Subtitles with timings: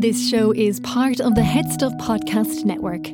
[0.00, 3.08] This show is part of the HeadStuff Podcast Network.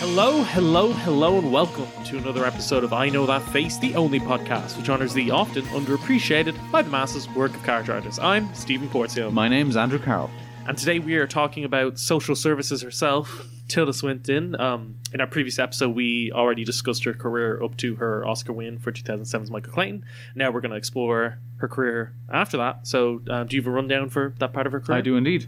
[0.00, 4.20] Hello, hello, hello, and welcome to another episode of I Know That Face, the only
[4.20, 8.20] podcast which honours the often underappreciated by the masses work of character artists.
[8.20, 10.30] I'm Stephen Porzio, My name's Andrew Carroll.
[10.66, 14.58] And today we are talking about social services herself, Tilda Swinton.
[14.60, 18.78] Um, in our previous episode, we already discussed her career up to her Oscar win
[18.78, 20.04] for 2007's Michael Clayton.
[20.34, 22.86] Now we're going to explore her career after that.
[22.86, 24.98] So, uh, do you have a rundown for that part of her career?
[24.98, 25.46] I do indeed.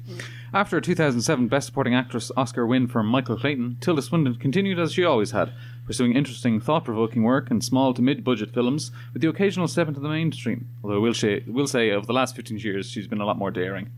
[0.53, 4.93] After a 2007 Best Supporting Actress Oscar win for Michael Clayton, Tilda Swinton continued as
[4.93, 5.53] she always had,
[5.87, 10.09] pursuing interesting, thought-provoking work in small to mid-budget films, with the occasional step into the
[10.09, 10.69] mainstream.
[10.83, 13.51] Although we'll say, we'll say over the last 15 years, she's been a lot more
[13.51, 13.91] daring.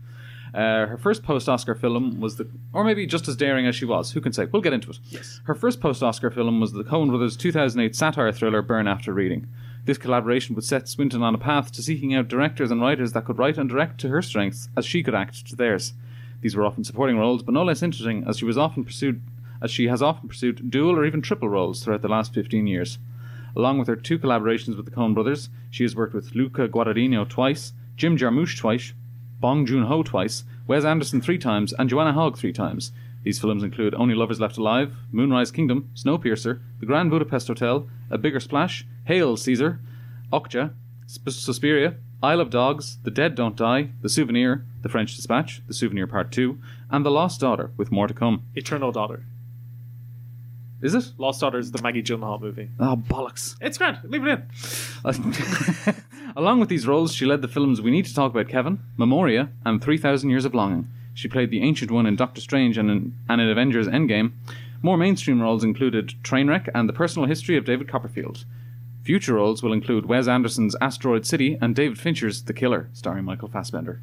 [0.53, 4.11] Uh, her first post-Oscar film was the, or maybe just as daring as she was.
[4.11, 4.45] Who can say?
[4.45, 4.99] We'll get into it.
[5.09, 5.41] Yes.
[5.45, 9.47] Her first post-Oscar film was the Coen Brothers' 2008 satire thriller *Burn After Reading*.
[9.85, 13.25] This collaboration would set Swinton on a path to seeking out directors and writers that
[13.25, 15.93] could write and direct to her strengths, as she could act to theirs.
[16.41, 19.21] These were often supporting roles, but no less interesting, as she was often pursued,
[19.61, 22.99] as she has often pursued dual or even triple roles throughout the last 15 years.
[23.55, 27.27] Along with her two collaborations with the Coen Brothers, she has worked with Luca Guadagnino
[27.27, 28.93] twice, Jim Jarmusch twice,
[29.39, 32.91] Bong Joon Ho twice, Wes Anderson three times, and Joanna Hogg three times.
[33.23, 38.17] These films include Only Lovers Left Alive, Moonrise Kingdom, Snowpiercer, The Grand Budapest Hotel, A
[38.17, 39.79] Bigger Splash, Hail Caesar,
[40.31, 40.73] Okja,
[41.07, 45.73] Sp- Suspiria, Isle of Dogs, The Dead Don't Die, The Souvenir, The French Dispatch, The
[45.73, 46.57] Souvenir Part 2,
[46.89, 48.43] and The Lost Daughter, with more to come.
[48.55, 49.23] Eternal Daughter.
[50.81, 51.11] Is it?
[51.17, 52.69] Lost Daughter is the Maggie Gyllenhaal movie.
[52.79, 53.55] Oh, bollocks.
[53.59, 53.99] It's grand.
[54.03, 54.45] Leave it in.
[56.37, 59.49] Along with these roles, she led the films We Need to Talk About Kevin, Memoria,
[59.65, 60.87] and 3000 Years of Longing.
[61.15, 64.33] She played the Ancient One in Doctor Strange and in, and in Avengers Endgame.
[64.83, 68.45] More mainstream roles included Trainwreck and The Personal History of David Copperfield.
[69.01, 73.47] Future roles will include Wes Anderson's Asteroid City and David Fincher's The Killer, starring Michael
[73.47, 73.99] Fassbender.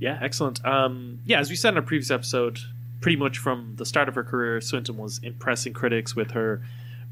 [0.00, 0.64] Yeah, excellent.
[0.66, 2.58] Um, yeah, as we said in our previous episode,
[3.00, 6.60] pretty much from the start of her career, Swinton was impressing critics with her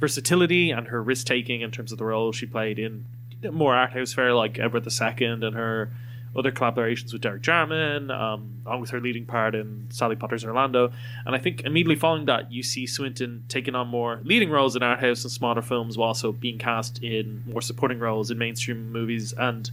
[0.01, 3.05] versatility and her risk taking in terms of the role she played in
[3.51, 5.91] more art house fare like Edward II and her
[6.37, 10.93] other collaborations with Derek Jarman, um, along with her leading part in Sally Potter's Orlando.
[11.27, 14.83] And I think immediately following that, you see Swinton taking on more leading roles in
[14.83, 18.93] art house and smaller films, while also being cast in more supporting roles in mainstream
[18.93, 19.71] movies and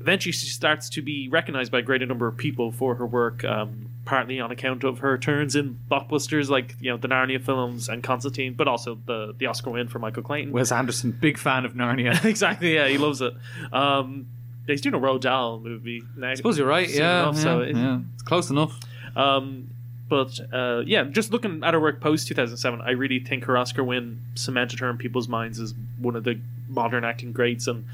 [0.00, 3.44] eventually she starts to be recognized by a greater number of people for her work
[3.44, 7.88] um, partly on account of her turns in blockbusters like you know the narnia films
[7.88, 11.64] and constantine but also the the oscar win for michael clayton Wes Anderson, big fan
[11.64, 12.24] of Narnia.
[12.34, 13.34] exactly yeah he loves it
[13.72, 14.26] um,
[14.66, 16.30] he's doing a Roald Dahl movie now.
[16.30, 17.22] I suppose you're right, yeah.
[17.22, 18.00] enough, yeah, so it- yeah.
[18.14, 18.78] It's close enough.
[19.16, 19.70] um,
[20.08, 23.84] but uh, yeah, just looking at her work post 2007, I really think her Oscar
[23.84, 27.84] win cemented her in people's minds as one of the modern acting greats and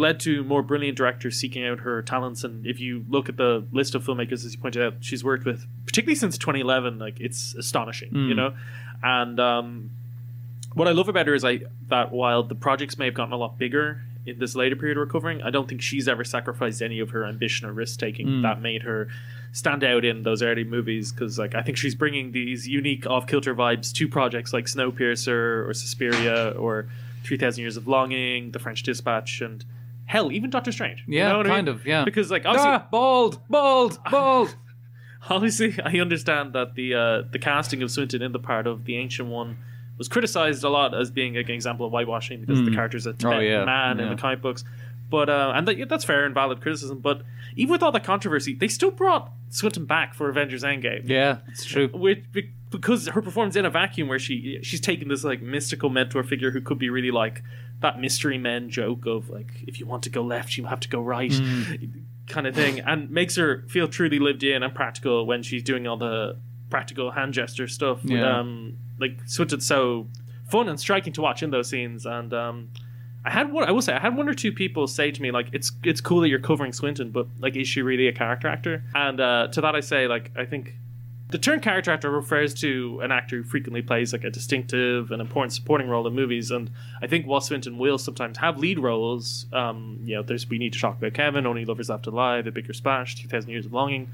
[0.00, 2.42] led to more brilliant directors seeking out her talents.
[2.42, 5.44] And if you look at the list of filmmakers, as you pointed out, she's worked
[5.44, 8.54] with, particularly since 2011, like it's astonishing, you know.
[9.02, 9.90] And um,
[10.74, 13.36] what I love about her is I that while the projects may have gotten a
[13.36, 17.00] lot bigger in this later period of recovering, I don't think she's ever sacrificed any
[17.00, 19.08] of her ambition or risk taking that made her
[19.52, 21.12] stand out in those early movies.
[21.12, 25.66] Because like I think she's bringing these unique off kilter vibes to projects like Snowpiercer
[25.68, 26.88] or Suspiria or
[27.24, 29.64] Three Thousand Years of Longing, The French Dispatch, and
[30.12, 31.04] hell, even Doctor Strange.
[31.06, 31.74] You Yeah, know what I kind mean?
[31.76, 32.04] of, yeah.
[32.04, 34.56] Because like obviously, Ah, bald, bald, bald.
[35.28, 38.96] obviously, I understand that the uh, the casting of Swinton in the part of the
[38.96, 39.56] Ancient One
[39.98, 43.12] was criticized a lot as being like, an example of whitewashing because the character's a
[43.12, 43.36] Tibetan Hmm.
[43.38, 44.64] Oh, yeah, man in the comic books.
[45.10, 46.98] But uh, and that, yeah, that's fair and valid criticism.
[47.00, 47.22] But
[47.56, 51.08] even with all the controversy, they still brought Swinton back for Avengers Endgame.
[51.08, 51.88] yeah, it's true.
[51.88, 52.24] Which
[52.70, 56.50] because her performance in a vacuum, where she she's taking this like mystical mentor figure
[56.52, 57.42] who could be really like
[57.80, 60.88] that mystery men joke of like if you want to go left, you have to
[60.88, 61.32] go right,
[62.28, 65.86] kind of thing, and makes her feel truly lived in and practical when she's doing
[65.86, 66.38] all the
[66.70, 68.02] practical hand gesture stuff.
[68.04, 68.38] With, Yeah.
[68.38, 70.08] um, like Swinton's so
[70.48, 72.68] fun and striking to watch in those scenes, and um,
[73.24, 73.64] I had one.
[73.64, 76.00] I will say I had one or two people say to me like, "It's it's
[76.00, 79.48] cool that you're covering Swinton, but like, is she really a character actor?" And uh,
[79.52, 80.74] to that I say like, I think
[81.30, 85.20] the term character actor refers to an actor who frequently plays like a distinctive and
[85.20, 86.50] important supporting role in movies.
[86.50, 86.70] And
[87.02, 90.72] I think while Swinton will sometimes have lead roles, um, you know, there's We Need
[90.72, 94.10] to Talk About Kevin, Only Lovers Left Alive, A Bigger Splash, 2000 Years of Longing.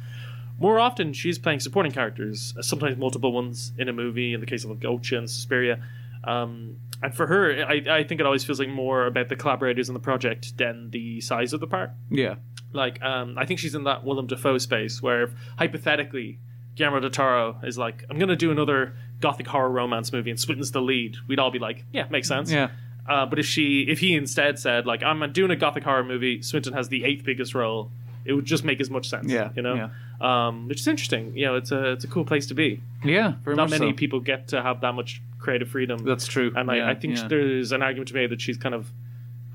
[0.59, 4.35] More often, she's playing supporting characters, sometimes multiple ones in a movie.
[4.35, 5.83] In the case of like, Okja and Suspiria,
[6.25, 9.89] um, and for her, I, I think it always feels like more about the collaborators
[9.89, 11.91] in the project than the size of the part.
[12.11, 12.37] Yeah.
[12.73, 16.39] Like, um, I think she's in that Willem Dafoe space where, if, hypothetically,
[16.75, 20.39] Guillermo del Toro is like, I'm going to do another gothic horror romance movie and
[20.39, 22.51] Swinton's the lead, we'd all be like, yeah, makes sense.
[22.51, 22.71] Yeah.
[23.09, 26.43] Uh, but if she, if he instead said like, "I'm doing a gothic horror movie,"
[26.43, 27.93] Swinton has the eighth biggest role.
[28.27, 29.31] It would just make as much sense.
[29.31, 29.91] Yeah, you know,
[30.21, 31.37] um, which is interesting.
[31.37, 32.81] You know, it's a it's a cool place to be.
[33.05, 33.97] Yeah, very Not much many so.
[33.97, 35.99] people get to have that much creative freedom.
[36.05, 36.53] That's true.
[36.57, 37.29] and I, Yeah, I think yeah.
[37.29, 38.91] there's an argument to be made that she's kind of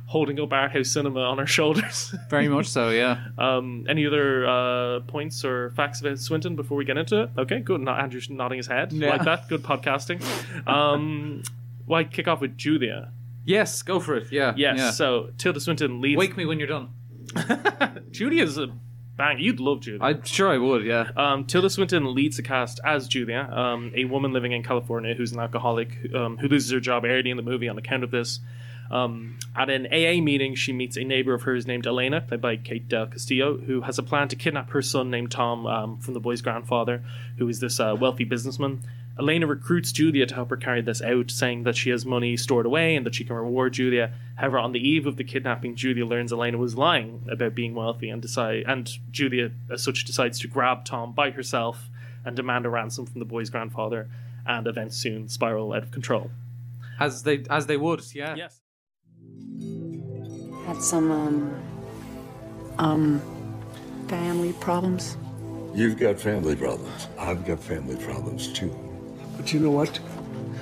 [0.06, 2.14] holding up art house cinema on her shoulders.
[2.30, 2.90] Very much so.
[2.90, 3.28] Yeah.
[3.38, 7.30] um, any other uh, points or facts about Swinton before we get into it?
[7.38, 7.80] Okay, good.
[7.82, 9.10] Not Andrew's nodding his head Yeah.
[9.12, 9.48] like that.
[9.48, 10.22] Good podcasting.
[10.68, 11.44] Um,
[11.86, 13.12] why kick off with Julia?
[13.46, 14.32] Yes, go for it.
[14.32, 14.54] Yeah.
[14.56, 14.78] Yes.
[14.78, 14.92] Yeah.
[14.92, 16.18] So Tilda Swinton leads.
[16.18, 16.90] Wake me when you're done.
[18.12, 18.68] Julia's a
[19.18, 19.40] bang.
[19.40, 20.02] You'd love Julia.
[20.02, 20.86] I'm sure I would.
[20.86, 21.10] Yeah.
[21.16, 25.32] Um, Tilda Swinton leads the cast as Julia, um, a woman living in California who's
[25.32, 28.40] an alcoholic um, who loses her job early in the movie on account of this.
[28.90, 32.58] Um, at an AA meeting, she meets a neighbor of hers named Elena, played by
[32.58, 36.14] Kate Del Castillo, who has a plan to kidnap her son named Tom um, from
[36.14, 37.02] the boy's grandfather,
[37.38, 38.84] who is this uh, wealthy businessman.
[39.22, 42.66] Elena recruits Julia to help her carry this out, saying that she has money stored
[42.66, 44.12] away and that she can reward Julia.
[44.36, 48.10] However, on the eve of the kidnapping, Julia learns Elena was lying about being wealthy,
[48.10, 51.88] and decide and Julia, as such, decides to grab Tom by herself
[52.26, 54.10] and demand a ransom from the boy's grandfather.
[54.44, 56.32] And events soon spiral out of control.
[57.00, 58.02] As they as they would.
[58.16, 58.34] Yeah.
[58.34, 58.60] Yes.
[60.66, 61.64] Had some, um,
[62.80, 63.22] um,
[64.08, 65.16] family problems.
[65.76, 67.08] You've got family problems.
[67.20, 68.76] I've got family problems too.
[69.42, 70.00] But you know what?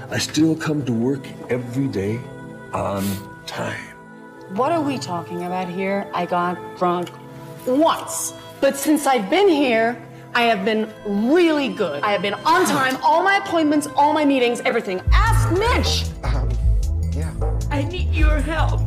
[0.10, 2.18] I still come to work every day
[2.72, 3.04] on
[3.46, 3.84] time.
[4.52, 6.10] What are we talking about here?
[6.14, 7.10] I got drunk
[7.68, 8.34] once.
[8.62, 10.02] But since I've been here,
[10.34, 12.02] I have been really good.
[12.04, 15.02] I have been on time, all my appointments, all my meetings, everything.
[15.12, 16.06] Ask Mitch!
[16.24, 16.50] Um,
[17.12, 17.34] Yeah.
[17.70, 18.80] I need your help.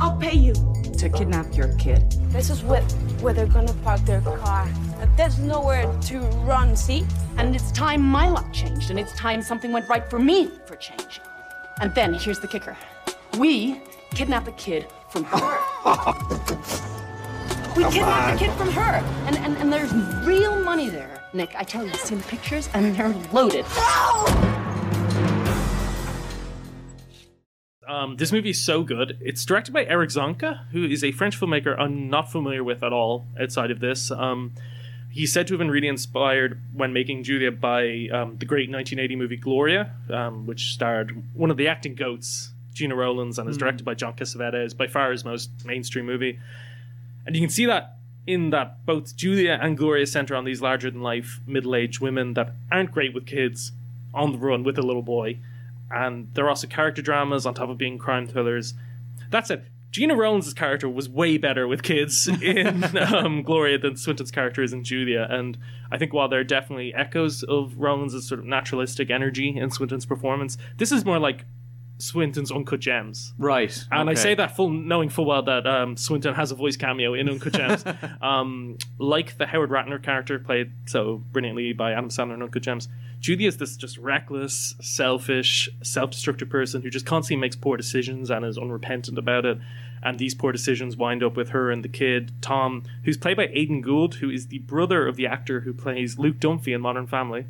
[0.00, 0.52] I'll pay you.
[0.98, 2.10] To kidnap your kid.
[2.32, 2.82] This is where,
[3.20, 4.68] where they're gonna park their car.
[5.16, 7.06] There's nowhere to run, see?
[7.36, 10.74] And it's time my luck changed, and it's time something went right for me for
[10.74, 11.20] change.
[11.80, 12.76] And then here's the kicker
[13.38, 13.80] we
[14.10, 15.58] kidnapped the kid from her.
[17.76, 19.00] we kidnapped the kid from her.
[19.26, 19.94] And, and, and there's
[20.26, 21.22] real money there.
[21.32, 23.64] Nick, I tell you, I've seen the pictures, and they're loaded.
[27.88, 29.16] Um, this movie is so good.
[29.22, 32.92] It's directed by Erick Zonca, who is a French filmmaker I'm not familiar with at
[32.92, 34.10] all outside of this.
[34.10, 34.52] Um,
[35.10, 39.16] he's said to have been really inspired when making Julia by um, the great 1980
[39.16, 43.84] movie Gloria, um, which starred one of the acting goats, Gena Rowlands, and is directed
[43.84, 44.66] by John Cassavetes.
[44.66, 46.38] Is by far his most mainstream movie.
[47.24, 47.96] And you can see that
[48.26, 52.34] in that both Julia and Gloria center on these larger than life middle aged women
[52.34, 53.72] that aren't great with kids
[54.12, 55.38] on the run with a little boy.
[55.90, 58.74] And they're also character dramas on top of being crime thrillers.
[59.30, 64.30] That said, Gena Rowlands' character was way better with kids in um, Gloria than Swinton's
[64.30, 65.26] character is in Julia.
[65.30, 65.56] And
[65.90, 70.04] I think while there are definitely echoes of Rowlands' sort of naturalistic energy in Swinton's
[70.04, 71.46] performance, this is more like
[71.98, 73.34] Swinton's Uncut Gems.
[73.38, 73.76] Right.
[73.90, 77.14] And I say that full knowing full well that um, Swinton has a voice cameo
[77.14, 77.84] in Uncut Gems.
[78.22, 82.88] um, like the Howard Ratner character played so brilliantly by Adam Sandler in Uncut Gems,
[83.20, 88.44] Julia is this just reckless, selfish, self-destructive person who just constantly makes poor decisions and
[88.44, 89.58] is unrepentant about it.
[90.02, 93.48] And these poor decisions wind up with her and the kid, Tom, who's played by
[93.52, 97.06] Aidan Gould, who is the brother of the actor who plays Luke Dunphy in Modern
[97.06, 97.46] Family,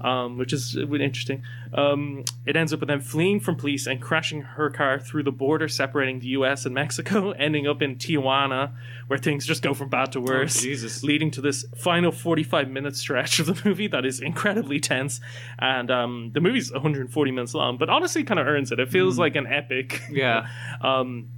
[0.00, 1.42] um, which is interesting.
[1.72, 5.32] Um, it ends up with them fleeing from police and crashing her car through the
[5.32, 8.72] border separating the US and Mexico, ending up in Tijuana,
[9.06, 11.02] where things just go from bad to worse, Jesus.
[11.02, 15.20] leading to this final 45 minute stretch of the movie that is incredibly tense.
[15.58, 18.80] And um, the movie's 140 minutes long, but honestly kind of earns it.
[18.80, 20.02] It feels like an epic.
[20.10, 20.46] Yeah.
[20.80, 21.28] Um,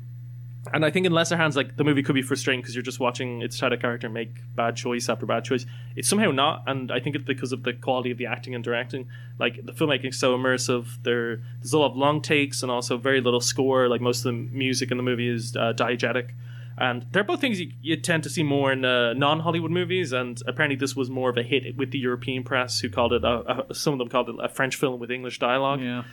[0.75, 3.01] and I think in lesser hands, like the movie could be frustrating because you're just
[3.01, 5.65] watching its title character make bad choice after bad choice.
[5.97, 8.63] It's somehow not, and I think it's because of the quality of the acting and
[8.63, 9.09] directing.
[9.39, 11.03] Like the filmmaking is so immersive.
[11.03, 13.89] There, there's a lot of long takes and also very little score.
[13.89, 16.33] Like most of the music in the movie is uh, diegetic,
[16.77, 20.13] and they're both things you, you tend to see more in uh, non-Hollywood movies.
[20.13, 23.25] And apparently, this was more of a hit with the European press, who called it
[23.25, 26.05] a, a, some of them called it a French film with English dialogue Yeah.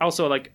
[0.00, 0.52] also like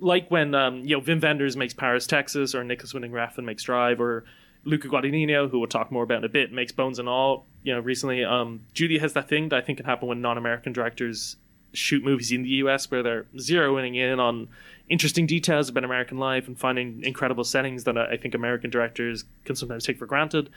[0.00, 3.62] like when um, you know Wim Wenders makes Paris, Texas, or Nicolas Winding Refn makes
[3.62, 4.24] Drive, or
[4.64, 7.46] Luca Guadagnino, who we'll talk more about in a bit, makes Bones and All.
[7.62, 10.72] You know, recently, um, Judy has that thing that I think can happen when non-American
[10.72, 11.36] directors
[11.72, 12.90] shoot movies in the U.S.
[12.90, 14.48] where they're zeroing in on
[14.88, 19.56] interesting details about American life and finding incredible settings that I think American directors can
[19.56, 20.50] sometimes take for granted.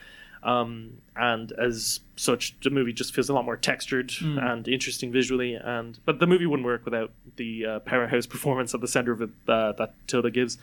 [0.45, 5.55] Um, and as such, the movie just feels a lot more textured and interesting visually.
[5.55, 9.21] And but the movie wouldn't work without the uh, powerhouse performance at the center of
[9.21, 10.57] it uh, that Tilda gives.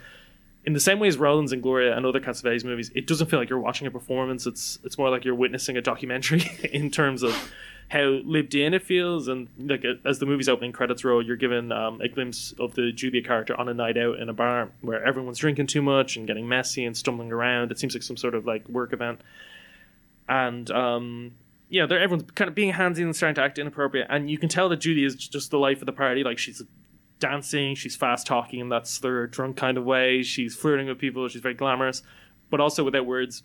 [0.65, 3.41] In the same way as Rowlands and Gloria and other Cassavetes movies, it doesn't feel
[3.41, 4.47] like you're watching a performance.
[4.47, 7.53] It's it's more like you're witnessing a documentary in terms of
[7.89, 9.27] how lived in it feels.
[9.27, 12.93] And like as the movie's opening credits roll, you're given um, a glimpse of the
[12.93, 16.27] Julia character on a night out in a bar where everyone's drinking too much and
[16.27, 17.73] getting messy and stumbling around.
[17.73, 19.21] It seems like some sort of like work event.
[20.29, 21.35] And um,
[21.69, 24.49] yeah, they're everyone's kind of being handsy and starting to act inappropriate, and you can
[24.49, 26.23] tell that Judy is just the life of the party.
[26.23, 26.63] Like she's
[27.19, 30.23] dancing, she's fast talking in that slur drunk kind of way.
[30.23, 31.27] She's flirting with people.
[31.29, 32.03] She's very glamorous,
[32.51, 33.43] but also without words.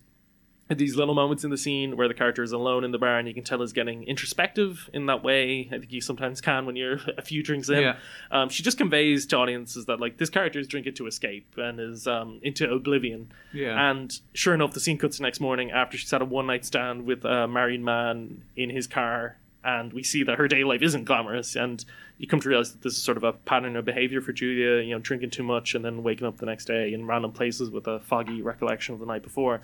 [0.70, 3.28] These little moments in the scene where the character is alone in the bar and
[3.28, 5.70] you can tell is getting introspective in that way.
[5.72, 7.82] I think you sometimes can when you're a few drinks in.
[7.82, 7.96] Yeah.
[8.32, 11.80] Um, she just conveys to audiences that like this character is drinking to escape and
[11.80, 13.32] is um, into oblivion.
[13.54, 13.90] Yeah.
[13.90, 16.66] And sure enough, the scene cuts the next morning after she's had a one night
[16.66, 20.82] stand with a married man in his car, and we see that her daily life
[20.82, 21.56] isn't glamorous.
[21.56, 21.84] And
[22.18, 24.84] you come to realize that this is sort of a pattern of behavior for Julia.
[24.84, 27.70] You know, drinking too much and then waking up the next day in random places
[27.70, 29.62] with a foggy recollection of the night before.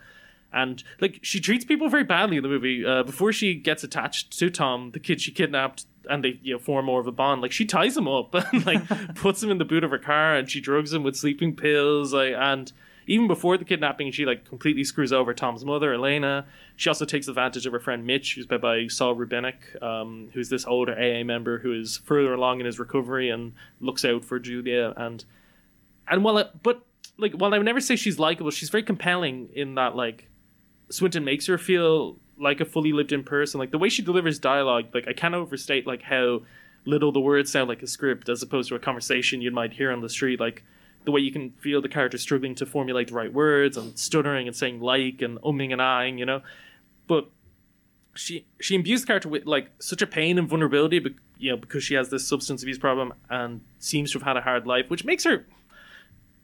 [0.53, 2.85] And like she treats people very badly in the movie.
[2.85, 6.59] Uh, before she gets attached to Tom, the kid she kidnapped, and they you know
[6.59, 7.41] form more of a bond.
[7.41, 10.35] Like she ties him up and like puts him in the boot of her car,
[10.35, 12.13] and she drugs him with sleeping pills.
[12.13, 12.71] Like and
[13.07, 16.45] even before the kidnapping, she like completely screws over Tom's mother, Elena.
[16.75, 20.49] She also takes advantage of her friend Mitch, who's played by Saul Rubinek, um, who's
[20.49, 24.39] this older AA member who is further along in his recovery and looks out for
[24.39, 24.93] Julia.
[24.95, 25.25] And
[26.07, 26.85] and while it, but
[27.17, 30.29] like while I would never say she's likable, she's very compelling in that like
[30.93, 33.59] Swinton makes her feel like a fully lived in person.
[33.59, 36.43] Like the way she delivers dialogue, like I can't overstate like how
[36.85, 39.91] little the words sound like a script as opposed to a conversation you might hear
[39.91, 40.39] on the street.
[40.39, 40.63] Like
[41.05, 44.47] the way you can feel the character struggling to formulate the right words and stuttering
[44.47, 46.41] and saying like and umming and ahhing, you know.
[47.07, 47.27] But
[48.13, 51.57] she she imbues the character with like such a pain and vulnerability, but you know
[51.57, 54.89] because she has this substance abuse problem and seems to have had a hard life,
[54.89, 55.47] which makes her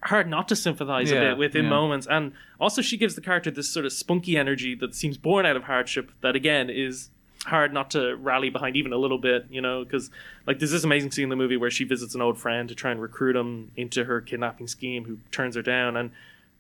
[0.02, 1.70] hard not to sympathize a bit with in yeah.
[1.70, 2.08] moments.
[2.10, 5.56] And also, she gives the character this sort of spunky energy that seems born out
[5.56, 6.12] of hardship.
[6.22, 7.10] That again is
[7.46, 10.12] hard not to rally behind even a little bit, you know, because
[10.46, 12.76] like there's this amazing scene in the movie where she visits an old friend to
[12.76, 16.12] try and recruit him into her kidnapping scheme, who turns her down and.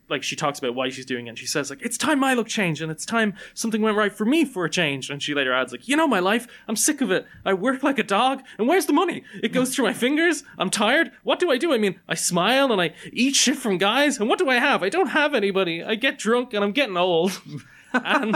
[0.10, 2.34] Like she talks about why she's doing it, and she says like it's time my
[2.34, 5.10] look changed, and it's time something went right for me for a change.
[5.10, 7.26] And she later adds like, you know my life, I'm sick of it.
[7.46, 9.24] I work like a dog, and where's the money?
[9.42, 10.44] It goes through my fingers.
[10.58, 11.12] I'm tired.
[11.24, 11.74] What do I do?
[11.74, 14.84] I mean, I smile and I eat shit from guys, and what do I have?
[14.84, 15.84] I don't have anybody.
[15.84, 17.42] I get drunk and I'm getting old,
[17.94, 18.36] and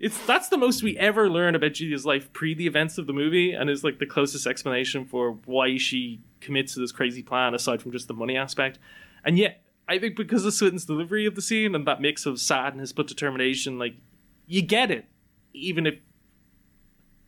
[0.00, 3.12] it's that's the most we ever learn about Julia's life pre the events of the
[3.12, 7.54] movie, and is like the closest explanation for why she commits to this crazy plan,
[7.54, 8.78] aside from just the money aspect.
[9.24, 12.38] And yet, I think because of Swinton's delivery of the scene and that mix of
[12.40, 13.94] sadness but determination, like
[14.46, 15.06] you get it,
[15.54, 15.94] even if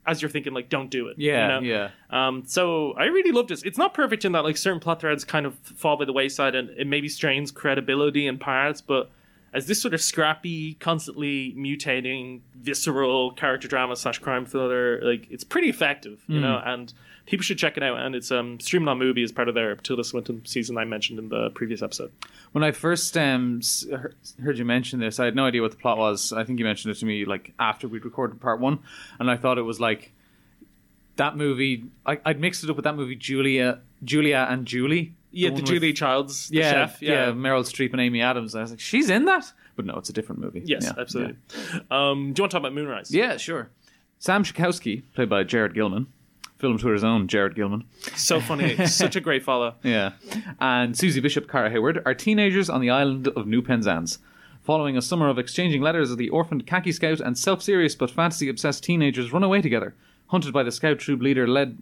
[0.07, 1.19] as you're thinking like don't do it.
[1.19, 1.61] you Yeah, know?
[1.61, 1.91] yeah.
[2.11, 3.63] Um, so I really loved this.
[3.63, 6.55] It's not perfect in that like certain plot threads kind of fall by the wayside
[6.55, 9.11] and it maybe strains credibility in parts, but
[9.53, 15.45] as this sort of scrappy, constantly mutating, visceral character drama slash crime thriller, like it's
[15.45, 16.93] pretty effective, you know, and
[17.31, 17.99] people should check it out.
[17.99, 21.19] And it's um streaming on MUBI as part of their Tilda Swinton season I mentioned
[21.19, 22.13] in the previous episode.
[22.53, 23.61] When I first um,
[24.43, 26.33] heard you mention this, I had no idea what the plot was.
[26.33, 28.81] I think you mentioned it to me like after we'd recorded part one,
[29.19, 30.13] and I thought it was like
[31.17, 31.85] that movie.
[32.05, 35.15] I, I'd mixed it up with that movie Julia, Julia and Julie.
[35.33, 37.01] Yeah, the with- Julie Childs, the yeah, chef.
[37.01, 38.57] yeah, Meryl Streep and Amy Adams.
[38.57, 40.63] I was like, she's in that, but no, it's a different movie.
[40.65, 41.37] Yes, Yeah, absolutely.
[41.89, 43.13] Um, do you want to talk about Moonrise?
[43.15, 43.71] Yeah, yeah sure.
[44.19, 46.09] Sam Shakusky, played by Jared Gilman,
[46.61, 47.85] film to his own Jared Gilman.
[48.15, 48.87] So funny.
[48.87, 49.75] Such a great follow.
[49.83, 50.13] Yeah.
[50.61, 54.19] And Suzy Bishop, Kara Hayward are teenagers on the island of New Penzance.
[54.63, 58.85] Following a summer of exchanging letters, as the orphaned khaki scout and self-serious but fantasy-obsessed
[58.85, 59.95] teenagers run away together.
[60.29, 61.79] Hunted by the scout troop leader led,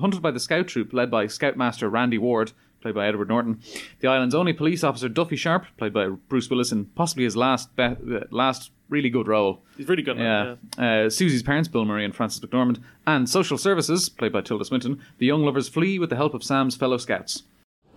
[0.00, 3.60] hunted by the scout troop led by Scoutmaster Randy Ward, played by Edward Norton.
[4.00, 7.74] The island's only police officer Duffy Sharp, played by Bruce Willis, in possibly his last
[7.76, 9.62] be- uh, last really good role.
[9.78, 10.18] He's really good.
[10.20, 11.04] at Yeah.
[11.04, 15.00] Uh, Suzy's parents, Bill Murray and Frances McDormand, and Social Services, played by Tilda Swinton,
[15.18, 17.44] the young lovers flee with the help of Sam's fellow scouts.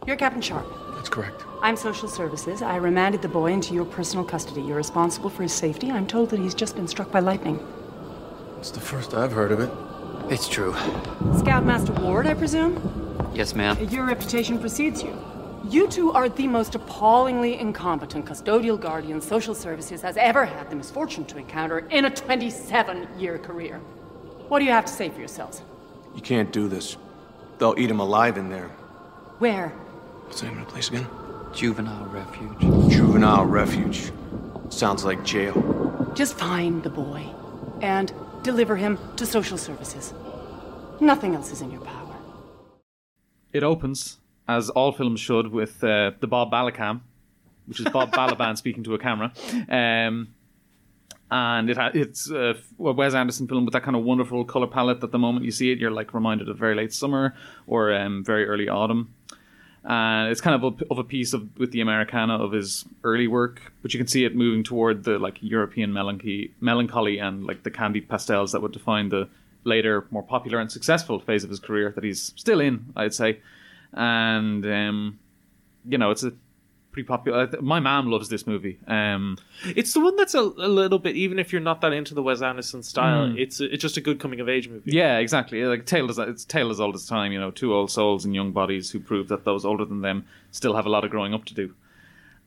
[0.07, 0.65] You're Captain Sharp.
[0.95, 1.43] That's correct.
[1.61, 2.61] I'm social services.
[2.61, 4.61] I remanded the boy into your personal custody.
[4.61, 5.91] You're responsible for his safety.
[5.91, 7.59] I'm told that he's just been struck by lightning.
[8.59, 9.69] It's the first I've heard of it.
[10.27, 10.73] It's true.
[11.37, 13.31] Scoutmaster Ward, I presume?
[13.35, 13.77] Yes, ma'am.
[13.89, 15.15] Your reputation precedes you.
[15.69, 20.75] You two are the most appallingly incompetent custodial guardian social services has ever had the
[20.75, 23.77] misfortune to encounter in a 27 year career.
[24.47, 25.61] What do you have to say for yourselves?
[26.15, 26.97] You can't do this.
[27.59, 28.69] They'll eat him alive in there.
[29.37, 29.69] Where?
[30.25, 31.07] What's the name of the place again?
[31.53, 32.59] Juvenile refuge.
[32.91, 34.11] Juvenile refuge.
[34.69, 36.11] Sounds like jail.
[36.15, 37.29] Just find the boy
[37.81, 38.11] and
[38.45, 40.13] deliver him to social services.
[41.01, 42.15] Nothing else is in your power.
[43.51, 47.01] It opens, as all films should, with uh, the Bob Balancam,
[47.65, 49.33] which is Bob Balaban speaking to a camera.
[49.67, 50.27] Um,
[51.31, 55.01] and it ha- it's a Wes Anderson film with that kind of wonderful color palette.
[55.01, 57.33] That the moment you see it, you're like reminded of very late summer
[57.65, 59.14] or um, very early autumn.
[59.87, 63.27] And it's kind of a, of a piece of with the Americana of his early
[63.27, 67.63] work, but you can see it moving toward the like European melancholy, melancholy and like
[67.63, 69.29] the candied pastels that would define the
[69.63, 73.41] later, more popular and successful phase of his career that he's still in, I'd say.
[73.93, 75.19] And um,
[75.87, 76.33] you know, it's a
[76.95, 77.49] pretty popular.
[77.61, 78.79] My mom loves this movie.
[78.87, 82.13] Um, It's the one that's a, a little bit, even if you're not that into
[82.13, 83.37] the Wes Anderson style, Mm.
[83.37, 84.91] it's it's just a good coming of age movie.
[84.91, 85.61] Yeah, exactly.
[85.65, 87.33] Like tale is it's tale as old as time.
[87.33, 90.25] You know, two old souls in young bodies who prove that those older than them
[90.51, 91.73] still have a lot of growing up to do.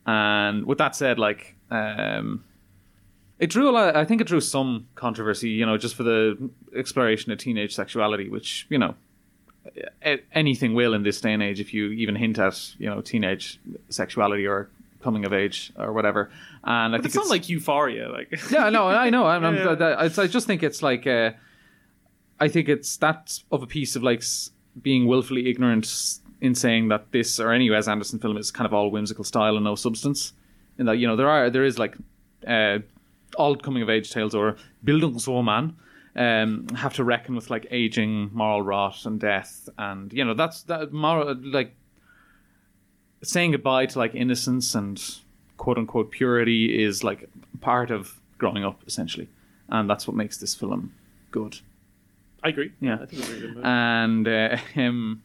[0.07, 2.43] And with that said, like um,
[3.37, 3.95] it drew a lot.
[3.95, 5.49] I think it drew some controversy.
[5.51, 8.95] You know, just for the exploration of teenage sexuality, which you know.
[10.33, 13.59] Anything will in this day and age if you even hint at you know teenage
[13.89, 14.69] sexuality or
[15.01, 16.29] coming of age or whatever.
[16.63, 18.09] And I think it's not like Euphoria.
[18.09, 19.25] Like yeah, no, I know.
[19.25, 19.75] I'm, I'm, Yeah.
[19.75, 21.31] that- I just think it's like, uh,
[22.39, 24.23] I think it's that of a piece of like
[24.81, 28.73] being willfully ignorant in saying that this or any Wes Anderson film is kind of
[28.73, 30.33] all whimsical style and no substance.
[30.77, 31.95] In that you know there are there is like
[32.47, 32.79] uh,
[33.37, 35.73] all coming of age tales or Bildungsroman
[36.19, 40.63] um, have to reckon with like aging, moral rot, and death, and you know that's
[40.63, 41.73] that moral like
[43.23, 45.01] saying goodbye to like innocence and
[45.57, 47.29] quote unquote purity is like
[47.61, 49.29] part of growing up essentially,
[49.69, 50.93] and that's what makes this film
[51.31, 51.59] good.
[52.43, 52.73] I agree.
[52.81, 52.95] Yeah.
[52.95, 53.61] I think it's good movie.
[53.63, 55.23] And uh, um,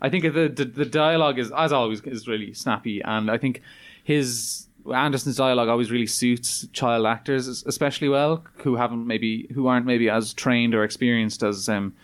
[0.00, 3.62] I think the, the the dialogue is as always is really snappy, and I think
[4.04, 9.86] his Anderson's dialogue always really suits child actors especially well, who haven't maybe who aren't
[9.86, 11.94] maybe as trained or experienced as um,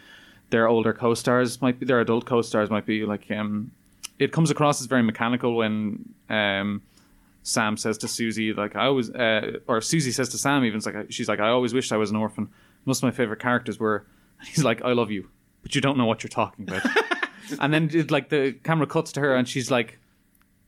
[0.50, 1.86] their older co-stars might be.
[1.86, 3.30] Their adult co-stars might be like.
[3.30, 3.72] Um,
[4.18, 6.82] it comes across as very mechanical when um,
[7.44, 11.12] Sam says to Suzy, like I always, uh, or Suzy says to Sam, even like
[11.12, 12.48] she's like, I always wished I was an orphan.
[12.84, 14.06] Most of my favorite characters were.
[14.44, 15.28] He's like, I love you,
[15.62, 16.88] but you don't know what you're talking about.
[17.60, 19.98] and then it, like the camera cuts to her, and she's like,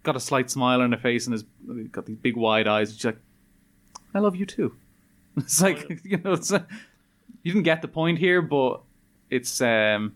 [0.02, 1.44] got a slight smile on her face, and has
[1.90, 2.92] got these big wide eyes.
[2.94, 3.18] She's like,
[4.14, 4.74] I love you too.
[5.36, 6.62] It's like you know, it's uh,
[7.42, 8.80] you didn't get the point here, but
[9.30, 10.14] it's um,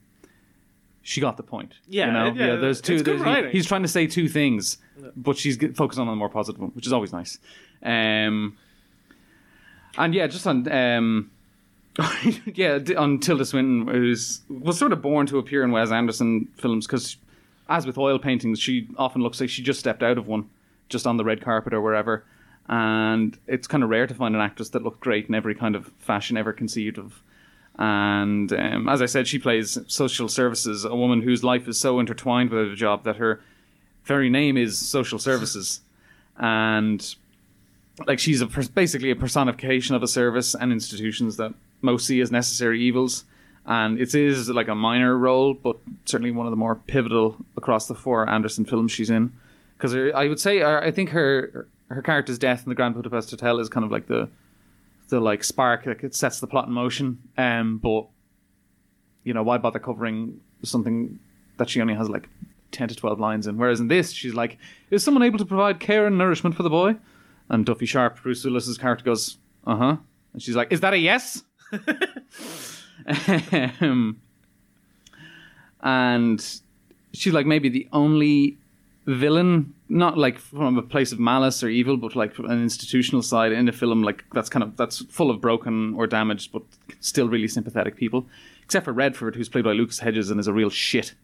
[1.02, 1.74] she got the point.
[1.88, 3.00] Yeah, you know, yeah, There's two.
[3.02, 4.78] there's- he- he's trying to say two things,
[5.16, 7.38] but she's focused on the more positive one, which is always nice.
[7.82, 8.56] Um,
[9.96, 11.30] and yeah, just on um,
[12.54, 16.86] yeah, on Tilda Swinton, who's was sort of born to appear in Wes Anderson films
[16.86, 17.16] because,
[17.68, 20.48] as with oil paintings, she often looks like she just stepped out of one,
[20.88, 22.24] just on the red carpet or wherever.
[22.68, 25.76] And it's kind of rare to find an actress that looked great in every kind
[25.76, 27.22] of fashion ever conceived of.
[27.76, 31.98] And um, as I said, she plays social services, a woman whose life is so
[31.98, 33.40] intertwined with her job that her
[34.04, 35.80] very name is social services.
[36.36, 37.14] And
[38.06, 42.30] like she's a basically a personification of a service and institutions that most see as
[42.30, 43.24] necessary evils.
[43.66, 47.86] And it is like a minor role, but certainly one of the more pivotal across
[47.86, 49.32] the four Anderson films she's in.
[49.76, 53.58] Because I would say, I think her her character's death in the Grand Budapest Hotel
[53.58, 54.28] is kind of like the
[55.08, 57.18] the like spark like sets the plot in motion.
[57.36, 58.06] Um, but
[59.22, 61.18] you know, why bother covering something
[61.56, 62.28] that she only has like
[62.70, 63.56] ten to twelve lines in?
[63.56, 64.58] Whereas in this, she's like,
[64.90, 66.96] is someone able to provide care and nourishment for the boy?
[67.48, 69.96] And Duffy Sharp, Bruce Willis's character, goes, uh huh.
[70.32, 71.42] And she's like, is that a yes?
[75.82, 76.60] and
[77.12, 78.58] she's like maybe the only
[79.06, 83.22] villain, not like from a place of malice or evil, but like from an institutional
[83.22, 86.62] side in a film like that's kind of that's full of broken or damaged, but
[87.00, 88.26] still really sympathetic people.
[88.62, 91.14] Except for Redford, who's played by Lucas Hedges and is a real shit.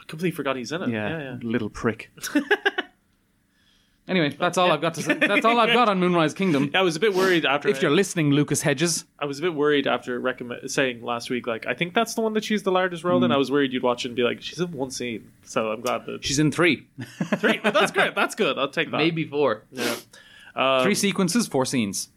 [0.00, 0.90] I completely forgot he's in it.
[0.90, 1.36] Yeah, Yeah, yeah.
[1.42, 2.10] little prick.
[4.08, 5.14] anyway, that's all I've got to say.
[5.14, 6.70] That's all I've got on Moonrise Kingdom.
[6.74, 7.68] I was a bit worried after.
[7.68, 9.04] If you're listening, Lucas Hedges.
[9.18, 12.20] I was a bit worried after recommend saying last week, like I think that's the
[12.20, 13.30] one that she's the largest role in.
[13.30, 13.34] Mm.
[13.34, 15.30] I was worried you'd watch it and be like, she's in one scene.
[15.44, 16.86] So I'm glad that She's in three.
[17.38, 17.58] three.
[17.62, 18.14] But that's great.
[18.14, 18.58] That's good.
[18.58, 18.96] I'll take that.
[18.98, 19.62] Maybe four.
[19.72, 19.94] Yeah.
[20.56, 22.10] Um, Three sequences, four scenes.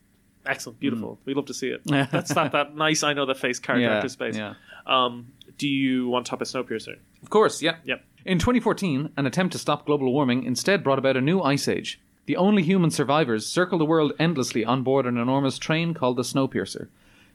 [0.46, 0.80] Excellent.
[0.80, 1.20] Beautiful.
[1.26, 1.82] We love to see it.
[1.86, 3.04] That's not that nice.
[3.04, 4.38] I know the face character Yeah, director space.
[4.38, 4.54] yeah.
[4.86, 6.98] Um, do you want to top a Snowpiercer?
[7.22, 7.78] Of course, yeah.
[7.84, 8.04] Yep.
[8.28, 12.02] In 2014, an attempt to stop global warming instead brought about a new ice age.
[12.26, 16.24] The only human survivors circle the world endlessly on board an enormous train called the
[16.24, 16.90] Snowpiercer.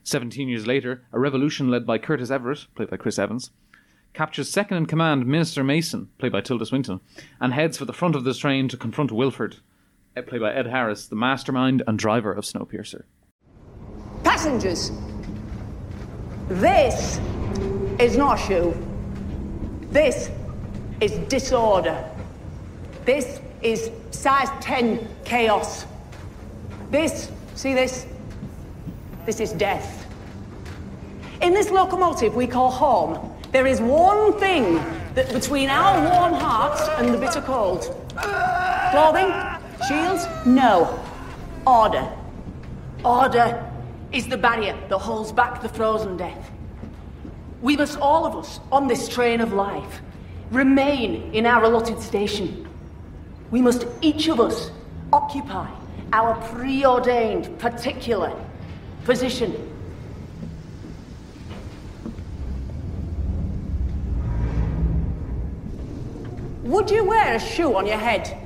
[0.04, 3.52] Seventeen years later, a revolution led by Curtis Everett, played by Chris Evans,
[4.12, 7.00] captures second in command Minister Mason, played by Tilda Swinton,
[7.40, 9.60] and heads for the front of this train to confront Wilford,
[10.14, 13.04] eh, played by Ed Harris, the mastermind and driver of Snowpiercer.
[14.24, 14.92] Passengers,
[16.48, 17.18] this
[17.98, 18.76] is not shoe.
[19.90, 20.30] This
[21.02, 22.08] is disorder.
[23.04, 25.86] This is size 10 chaos.
[26.90, 28.06] This See this?
[29.26, 30.06] This is death.
[31.42, 34.76] In this locomotive we call home, there is one thing
[35.14, 37.82] that between our warm hearts and the bitter cold.
[38.90, 39.32] Clothing?
[39.86, 40.26] Shields?
[40.46, 40.98] No.
[41.66, 42.10] Order.
[43.04, 43.70] Order
[44.12, 46.50] is the barrier that holds back the frozen death.
[47.60, 50.00] We must all of us on this train of life
[50.52, 52.68] remain in our allotted station.
[53.50, 54.70] We must each of us
[55.12, 55.68] occupy
[56.12, 58.32] our preordained particular
[59.04, 59.68] position.
[66.64, 68.38] Would you wear a shoe on your head?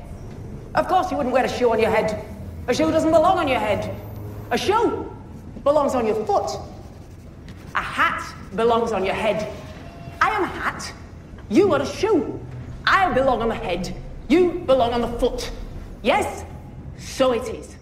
[0.75, 2.25] Of course you wouldn't wear a shoe on your head.
[2.69, 3.95] A shoe doesn't belong on your head.
[4.51, 5.13] A shoe
[5.65, 6.51] belongs on your foot.
[7.75, 8.23] A hat
[8.55, 9.53] belongs on your head.
[10.21, 10.93] I am a hat.
[11.49, 12.41] You are a shoe.
[12.85, 13.95] I belong on the head.
[14.29, 15.51] You belong on the foot.
[16.03, 16.45] Yes,
[16.99, 17.77] so it is.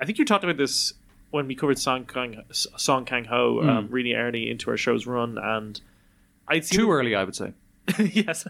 [0.00, 0.92] I think you talked about this
[1.30, 5.38] when we covered Song Kang, Song Kang Ho um, really early into our show's run,
[5.38, 5.80] and
[6.48, 7.52] I'd seen Too early, I would say.
[7.98, 8.46] yes,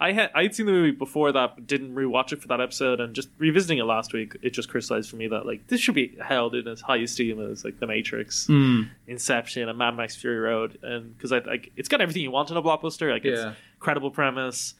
[0.00, 3.00] I had I'd seen the movie before that, but didn't rewatch it for that episode,
[3.00, 5.94] and just revisiting it last week, it just crystallized for me that like this should
[5.94, 8.88] be held in as high esteem as like The Matrix, Mm.
[9.06, 12.50] Inception, and Mad Max Fury Road, and because I like it's got everything you want
[12.50, 13.50] in a blockbuster, like Yeah.
[13.50, 14.74] it's credible premise,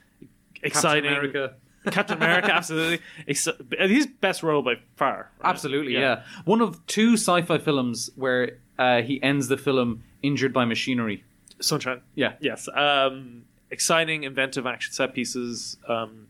[0.63, 1.05] exciting.
[1.11, 1.55] Captain America.
[1.91, 3.01] Captain America, absolutely.
[3.27, 3.49] Ex-
[3.81, 5.31] he's best role by far.
[5.41, 5.49] right?
[5.51, 6.23] Absolutely, yeah.
[6.45, 11.25] One of two sci-fi films where uh, he ends the film injured by machinery.
[11.61, 12.01] Sunshine.
[12.15, 12.35] Yeah.
[12.41, 12.69] Yes.
[12.73, 15.77] Um, exciting, inventive action set pieces.
[15.89, 16.29] Um,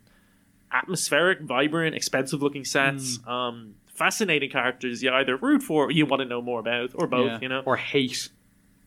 [0.73, 3.19] atmospheric, vibrant, expensive looking sets.
[3.19, 3.29] Mm.
[3.29, 7.07] Um, fascinating characters you either root for or you want to know more about, or
[7.07, 7.39] both, Yeah.
[7.43, 7.63] you know?
[7.67, 8.31] Or hate.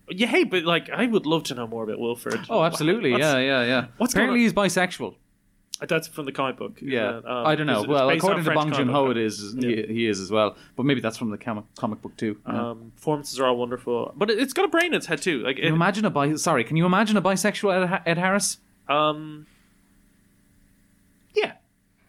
[0.10, 2.40] You hate, but like, I would love to know more about Wilford.
[2.50, 3.12] Oh, absolutely.
[3.12, 3.86] What's- yeah, yeah, yeah.
[3.98, 5.16] what's Apparently he's bisexual.
[5.88, 6.78] That's from the comic book.
[6.82, 7.18] Yeah?
[7.18, 7.80] Um, I don't know.
[7.84, 9.70] it's- Well, according to French Bong Joon Ho, it is Yeah.
[9.88, 10.56] he, he is as well.
[10.78, 12.38] But maybe that's from the comic comic book too.
[12.48, 12.70] Yeah.
[12.70, 15.40] Um, performances are all wonderful, but it, it's got a brain in its head too.
[15.44, 16.34] Like, can it, you imagine a bi?
[16.36, 18.58] Sorry, can you imagine a bisexual Ed, Ed Harris?
[18.88, 19.48] um,
[21.36, 21.54] yeah,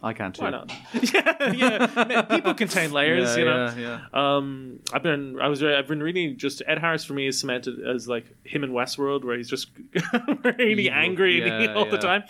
[0.01, 0.43] I can too.
[0.43, 0.71] Why not?
[1.13, 2.21] yeah, yeah.
[2.21, 3.73] People contain layers, Yeah, you know.
[4.13, 7.37] yeah, Um, I've been, I was, I've been really just Ed Harris for me is
[7.39, 9.69] cemented as like him in Westworld, where he's just
[10.57, 12.23] really angry Yeah, all the time.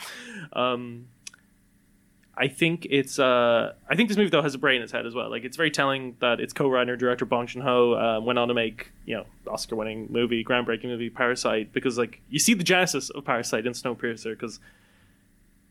[0.53, 1.07] Um,
[2.39, 5.05] I think it's, uh, I think this movie though has a brain in its head
[5.07, 5.29] as well.
[5.29, 8.53] Like it's very telling that its co-writer director Bong Joon Ho uh, went on to
[8.53, 13.25] make you know Oscar-winning movie, groundbreaking movie Parasite, because like you see the genesis of
[13.25, 14.59] Parasite in Snowpiercer because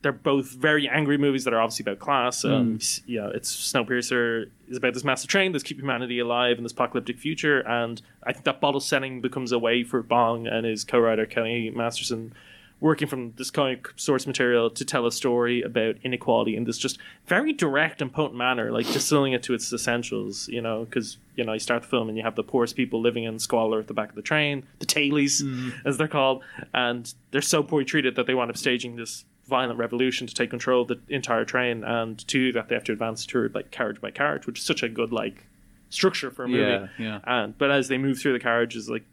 [0.03, 2.45] they're both very angry movies that are obviously about class.
[2.45, 6.57] Um, s- you know, it's Snowpiercer is about this massive train that's keeping humanity alive
[6.57, 10.45] in this apocalyptic future, and I think that bottle setting becomes a way for Bong
[10.47, 12.33] and his co-writer Kelly Masterson
[12.79, 16.77] working from this kind of source material to tell a story about inequality in this
[16.77, 20.47] just very direct and potent manner, like distilling it to its essentials.
[20.47, 23.01] You know, because you know you start the film and you have the poorest people
[23.01, 25.87] living in squalor at the back of the train, the tailies, mm-hmm.
[25.87, 29.79] as they're called, and they're so poorly treated that they wind up staging this violent
[29.79, 32.91] revolution to take control of the entire train, and to do that they have to
[32.91, 35.45] advance through like carriage by carriage, which is such a good like
[35.89, 36.61] structure for a movie.
[36.61, 37.19] Yeah, yeah.
[37.23, 39.03] And but as they move through the carriages, like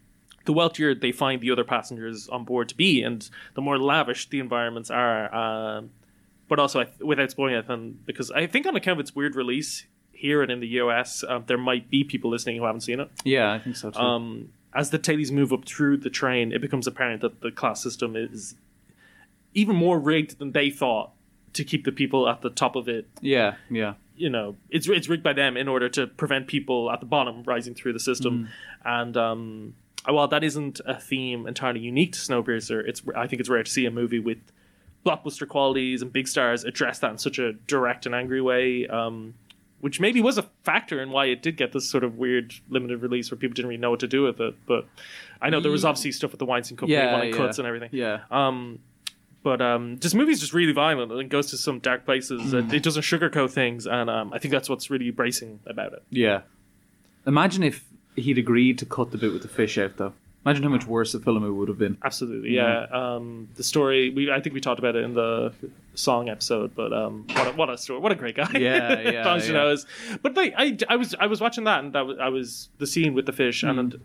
[0.44, 4.28] the wealthier they find the other passengers on board to be, and the more lavish
[4.28, 5.34] the environments are.
[5.34, 5.90] Um,
[6.48, 9.34] but also, I- without spoiling it, and because I think on account of its weird
[9.34, 13.00] release here and in the US, um, there might be people listening who haven't seen
[13.00, 13.10] it.
[13.24, 13.98] Yeah, I think so too.
[13.98, 17.82] Um, as the tailies move up through the train, it becomes apparent that the class
[17.82, 18.54] system is
[19.54, 21.12] even more rigged than they thought
[21.52, 23.94] to keep the people at the top of it yeah, yeah.
[24.16, 27.44] you know it's it's rigged by them in order to prevent people at the bottom
[27.44, 28.48] rising through the system
[28.84, 29.72] and um
[30.12, 33.70] while that isn't a theme entirely unique to snowpiercer it's i think it's rare to
[33.70, 34.38] see a movie with
[35.06, 39.34] blockbuster qualities and big stars address that in such a direct and angry way um
[39.80, 43.02] which maybe was a factor in why it did get this sort of weird limited
[43.02, 44.86] release where people didn't really know what to do with it but
[45.42, 47.36] i know there was obviously stuff with the weinstein company Yeah, wanting yeah.
[47.36, 48.20] cuts and everything Yeah.
[48.30, 48.78] um,
[49.42, 52.54] but um, this movie's just really violent and goes to some dark places.
[52.54, 56.02] It, it doesn't sugarcoat things, and um, I think that's what's really bracing about it.
[56.08, 56.40] Yeah.
[57.26, 57.84] Imagine if
[58.16, 60.12] he'd agreed to cut the bit with the fish out, though.
[60.46, 61.96] Imagine how much worse the film would have been.
[62.04, 62.84] Absolutely, yeah.
[62.92, 65.54] Um, the story, we I think we talked about it in the
[65.94, 68.48] song episode, but um, what a, what a story, what a great guy.
[68.52, 69.76] Yeah, yeah, yeah.
[70.20, 72.86] But like, I, I was I was watching that, and that was, I was the
[72.86, 73.78] scene with the fish, Hmm.
[73.78, 74.00] and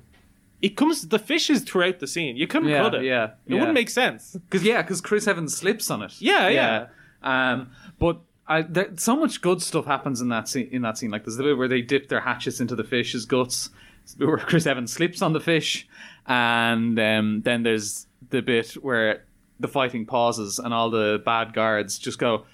[0.62, 2.38] it comes the fish is throughout the scene.
[2.38, 3.04] You couldn't Yeah, cut it.
[3.04, 3.56] yeah, it yeah.
[3.60, 4.32] wouldn't make sense.
[4.32, 6.22] Because yeah, because Chris Evans slips on it.
[6.22, 6.88] Yeah, yeah.
[7.22, 10.70] Um, but I, there, so much good stuff happens in that scene.
[10.72, 13.26] In that scene, like there's the bit where they dip their hatchets into the fish's
[13.26, 13.70] guts,
[14.18, 15.88] where Chris Evans slips on the fish,
[16.26, 19.24] and um, then there's the bit where
[19.60, 22.46] the fighting pauses and all the bad guards just go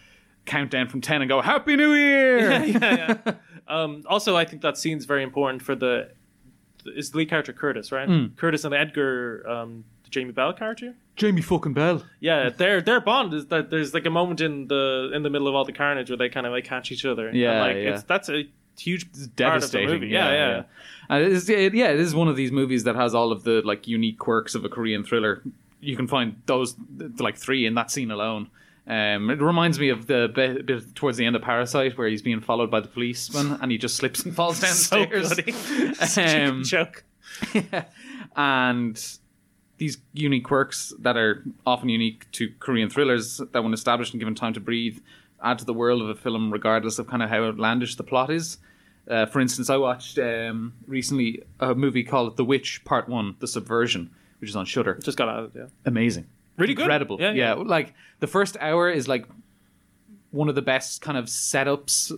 [0.46, 2.64] countdown from ten and go Happy New Year.
[2.66, 2.66] yeah,
[3.26, 3.34] yeah.
[3.68, 6.12] Um, also, I think that scene's very important for the
[6.86, 8.08] is the lead character Curtis, right?
[8.08, 8.36] Mm.
[8.38, 10.96] Curtis and Edgar, um, the Jamie Bell character.
[11.16, 12.04] Jamie fucking Bell.
[12.20, 15.48] Yeah, their their bond is that there's like a moment in the in the middle
[15.48, 17.28] of all the carnage where they kind of like catch each other.
[17.28, 17.94] And, Yeah, like yeah.
[17.96, 18.44] it's that's a
[18.78, 19.90] huge devastating.
[19.90, 20.08] movie.
[20.08, 20.64] Yeah, yeah.
[21.10, 23.44] And it is, it, yeah, it is one of these movies that has all of
[23.44, 25.42] the like unique quirks of a Korean thriller.
[25.82, 26.76] You can find those
[27.20, 28.50] like three in that scene alone.
[28.88, 32.22] Um, it reminds me of the bit, bit towards the end of Parasite where he's
[32.22, 34.66] being followed by the policeman and he just slips and falls So
[35.06, 35.34] downstairs.
[35.34, 35.52] bloody-
[35.94, 37.04] such a Um, joke.
[38.36, 39.18] and
[39.78, 44.36] these unique quirks that are often unique to Korean thrillers that, when established and given
[44.36, 45.00] time to breathe,
[45.46, 48.30] add to the world of a film, regardless of kind of how outlandish the plot
[48.32, 48.58] is.
[49.08, 53.48] Uh, for instance, I watched um, recently a movie called The Witch Part One: The
[53.48, 54.96] Subversion, which is on Shudder.
[55.04, 55.52] Just got out.
[55.56, 56.26] Yeah, Amazing,
[56.58, 56.84] Really good.
[56.84, 57.22] incredible.
[57.22, 57.54] Yeah, yeah.
[57.54, 59.26] like the first hour is like
[60.32, 62.12] one of the best kind of setups,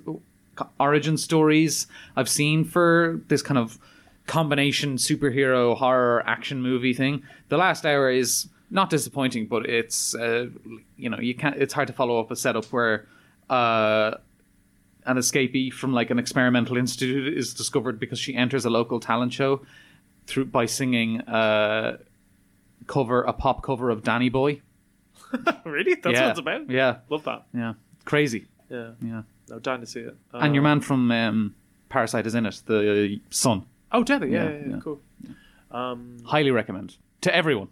[0.79, 3.77] origin stories I've seen for this kind of
[4.25, 7.23] combination superhero horror action movie thing.
[7.49, 10.47] The last hour is not disappointing, but it's uh,
[10.97, 11.55] you know you can't.
[11.57, 13.07] It's hard to follow up a setup where
[13.49, 14.11] uh,
[15.05, 19.33] an escapee from like an experimental institute is discovered because she enters a local talent
[19.33, 19.61] show
[20.25, 21.97] through by singing uh,
[22.87, 24.61] cover a pop cover of Danny Boy.
[25.65, 25.95] really?
[25.95, 26.21] That's yeah.
[26.23, 26.69] what it's about.
[26.69, 27.45] Yeah, Love that.
[27.53, 27.73] yeah,
[28.05, 28.47] crazy.
[28.69, 30.15] Yeah, Yeah, no, dying to see it.
[30.33, 31.55] and your Uh, man from um,
[31.89, 33.63] Parasite is in it, the son.
[33.91, 34.29] Oh, Debbie.
[34.29, 35.01] Yeah, Yeah, yeah, yeah, cool.
[35.71, 37.69] Um, Highly recommend to everyone.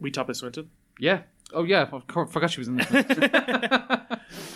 [0.00, 0.70] we top Swinton.
[0.98, 1.22] Yeah.
[1.52, 2.86] Oh yeah, of course, forgot she was in it.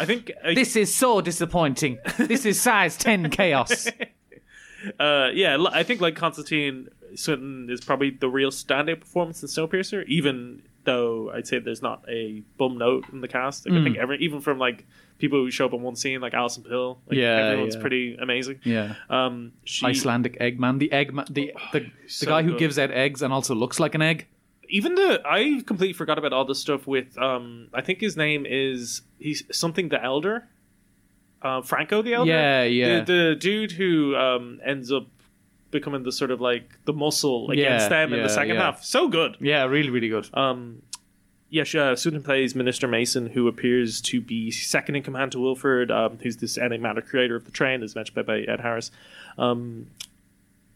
[0.00, 0.32] I think.
[0.44, 1.98] Uh, this is so disappointing.
[2.18, 3.86] This is size ten chaos.
[5.00, 10.06] uh, yeah, I think like Constantine Swinton is probably the real standout performance in Snowpiercer.
[10.06, 13.66] Even though I'd say there's not a bum note in the cast.
[13.68, 13.84] Like, I Mm.
[13.84, 14.86] think every even from like
[15.18, 16.98] people who show up in one scene, like Alison Pill.
[17.06, 17.80] Like, Yeah, everyone's yeah.
[17.80, 18.60] pretty amazing.
[18.64, 18.94] Yeah.
[19.10, 22.58] Um, she, Icelandic Eggman, the Eggman, the the, the so guy who good.
[22.60, 24.26] gives out eggs and also looks like an egg.
[24.68, 28.46] Even the I completely forgot about all the stuff with um I think his name
[28.46, 30.48] is he's something the elder.
[31.40, 32.30] Uh, Franco the elder.
[32.30, 33.00] Yeah, yeah.
[33.00, 35.06] The, the dude who um ends up
[35.70, 38.62] becoming the sort of like the muscle Yeah, against them in yeah, the second yeah.
[38.62, 38.84] half.
[38.84, 39.36] So good.
[39.40, 40.28] Yeah, really, really good.
[40.34, 40.82] Um,
[41.50, 45.90] yes, uh, Swinton plays Minister Mason, who appears to be second in command to Wilford,
[45.90, 48.90] um, who's this enigmatic creator of the train, as mentioned by, by Ed Harris.
[49.36, 49.88] Um,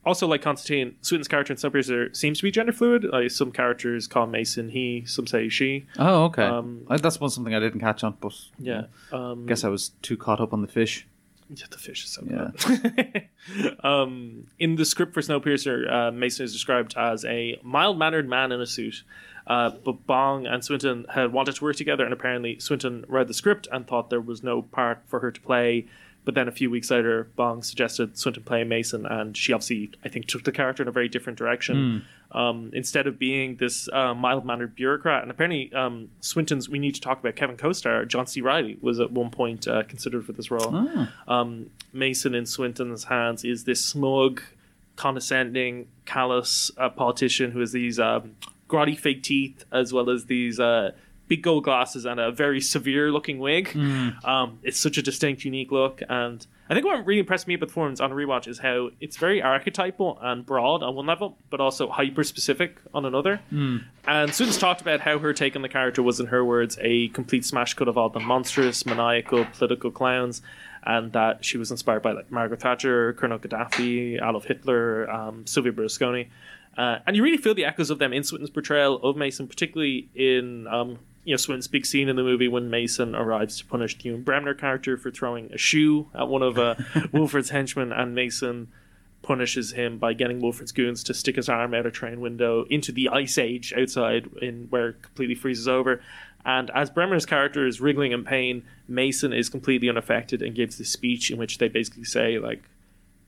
[0.04, 3.04] also, like Constantine, Swinton's character in Snowpiercer seems to be gender fluid.
[3.04, 5.86] Like some characters call Mason he, some say she.
[5.98, 6.44] Oh, okay.
[6.44, 8.84] Um, I- That's one something I didn't catch on, but Yeah.
[9.12, 11.06] Um, guess I was too caught up on the fish.
[11.54, 12.50] Yeah, the fish is so Yeah.
[12.56, 13.76] good.
[13.84, 18.52] um, in the script for Snowpiercer, uh, Mason is described as a mild mannered man
[18.52, 19.02] in a suit.
[19.46, 23.34] Uh, but Bong and Swinton had wanted to work together, and apparently Swinton read the
[23.34, 25.86] script and thought there was no part for her to play.
[26.24, 30.08] But then a few weeks later, Bong suggested Swinton play Mason, and she obviously, I
[30.08, 32.04] think, took the character in a very different direction.
[32.30, 36.94] Um, instead of being this uh, mild mannered bureaucrat, and apparently um, Swinton's, we need
[36.94, 38.40] to talk about Kevin co-star John C.
[38.40, 40.70] Reilly was at one point uh, considered for this role.
[41.28, 44.40] Um, Mason in Swinton's hands is this smug,
[44.96, 48.36] condescending, callous uh, politician who has these um,
[48.68, 50.92] grotty fake teeth as well as these uh,
[51.32, 53.74] big gold glasses and a very severe looking wig.
[54.22, 56.02] Um, it's such a distinct, unique look.
[56.06, 58.90] And I think what really impressed me about the performance on a rewatch is how
[59.00, 63.40] it's very archetypal and broad on one level, but also hyper specific on another.
[64.06, 67.08] And Swinton's talked about how her take on the character was, in her words, a
[67.08, 70.42] complete smash cut of all the monstrous, maniacal, political clowns,
[70.84, 75.72] and that she was inspired by like Margaret Thatcher, Colonel Gaddafi, Adolf Hitler, um, Silvio
[75.72, 76.28] Berlusconi.
[76.76, 80.08] Uh, and you really feel the echoes of them in Swinton's portrayal of Mason, particularly
[80.14, 83.96] in um, you know Swinton's big scene in the movie when Mason arrives to punish
[83.96, 86.74] the Ewan Bremner character for throwing a shoe at one of uh,
[87.12, 88.68] Wilford's henchmen, and Mason
[89.22, 92.90] punishes him by getting Wilford's goons to stick his arm out a train window into
[92.90, 96.02] the ice age outside, in where it completely freezes over.
[96.44, 100.90] And as Bremner's character is wriggling in pain, Mason is completely unaffected and gives this
[100.90, 102.64] speech in which they basically say like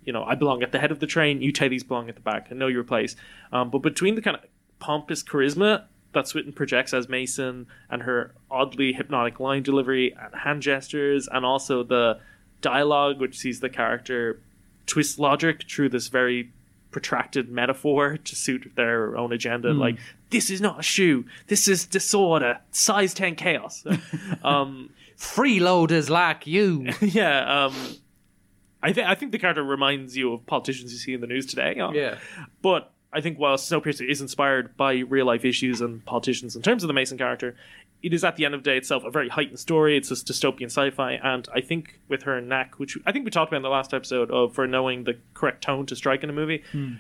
[0.05, 1.41] you know, I belong at the head of the train.
[1.41, 2.49] You Teddy's belong at the back.
[2.51, 3.17] I know your place.
[3.53, 4.45] Um, but between the kind of
[4.79, 10.63] pompous charisma that Swinton projects as Mason and her oddly hypnotic line delivery and hand
[10.63, 12.19] gestures, and also the
[12.61, 14.41] dialogue, which sees the character
[14.87, 16.51] twist logic through this very
[16.91, 19.73] protracted metaphor to suit their own agenda.
[19.73, 19.99] Like,
[20.31, 21.25] this is not a shoe.
[21.49, 22.61] This is disorder.
[22.71, 23.85] Size 10 chaos.
[24.45, 26.89] um, Freeloaders like you.
[27.01, 27.65] yeah.
[27.67, 27.75] Um,
[28.83, 31.47] I think I think the character reminds you of politicians you see in the news
[31.47, 31.81] today.
[31.81, 32.19] uh, Yeah.
[32.63, 36.83] But I think while Snowpiercer is inspired by real life issues and politicians in terms
[36.83, 37.55] of the Mason character,
[38.03, 39.97] it is at the end of the day itself a very heightened story.
[39.97, 43.51] It's this dystopian sci-fi, and I think with her knack, which I think we talked
[43.51, 46.35] about in the last episode, of for knowing the correct tone to strike in a
[46.35, 46.63] movie.
[46.73, 46.95] Hmm.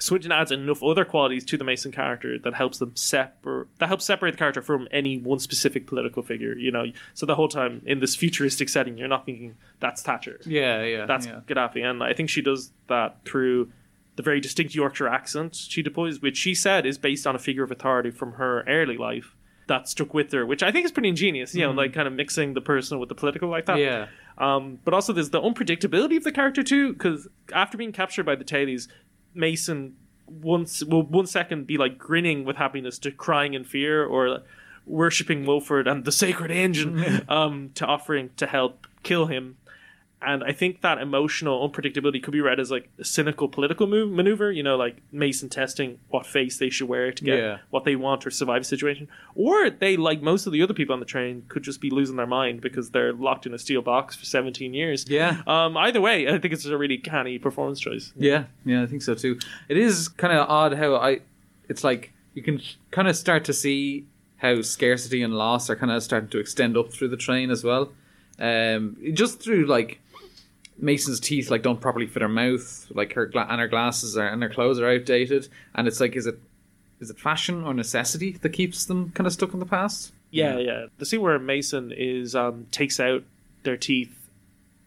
[0.00, 4.04] Swinton adds enough other qualities to the Mason character that helps them separate that helps
[4.04, 6.54] separate the character from any one specific political figure.
[6.56, 10.40] You know, so the whole time in this futuristic setting, you're not thinking that's Thatcher,
[10.46, 11.06] Yeah, yeah.
[11.06, 11.40] that's yeah.
[11.48, 13.72] Gaddafi, and I think she does that through
[14.18, 17.62] the very distinct Yorkshire accent she deploys, which she said is based on a figure
[17.62, 19.36] of authority from her early life
[19.68, 21.54] that stuck with her, which I think is pretty ingenious.
[21.54, 23.78] You know, like kind of mixing the personal with the political like that.
[23.78, 24.08] Yeah.
[24.36, 28.34] Um, but also there's the unpredictability of the character too, because after being captured by
[28.34, 28.88] the Tailies,
[29.34, 29.94] Mason
[30.26, 34.40] once will one second be like grinning with happiness to crying in fear or
[34.84, 39.58] worshipping Wilford and the sacred engine um, to offering to help kill him.
[40.20, 44.10] And I think that emotional unpredictability could be read as like a cynical political move,
[44.10, 47.58] maneuver, you know, like Mason testing what face they should wear to get Yeah.
[47.70, 49.06] what they want or survive a situation.
[49.36, 52.16] Or they, like most of the other people on the train, could just be losing
[52.16, 55.08] their mind because they're locked in a steel box for 17 years.
[55.08, 55.40] Yeah.
[55.46, 58.12] Um, either way, I think it's a really canny performance choice.
[58.16, 59.38] Yeah, yeah, I think so too.
[59.68, 61.20] It is kind of odd how I,
[61.68, 64.04] it's like you can kind of start to see
[64.38, 67.62] how scarcity and loss are kind of starting to extend up through the train as
[67.62, 67.92] well.
[68.40, 70.00] Um, just through like
[70.78, 74.28] Mason's teeth like don't properly fit her mouth, like her gla- and her glasses are
[74.28, 76.38] and her clothes are outdated, and it's like is it
[77.00, 80.12] is it fashion or necessity that keeps them kind of stuck in the past?
[80.30, 80.86] Yeah, yeah.
[80.98, 83.22] The scene where Mason is um, takes out
[83.62, 84.14] their teeth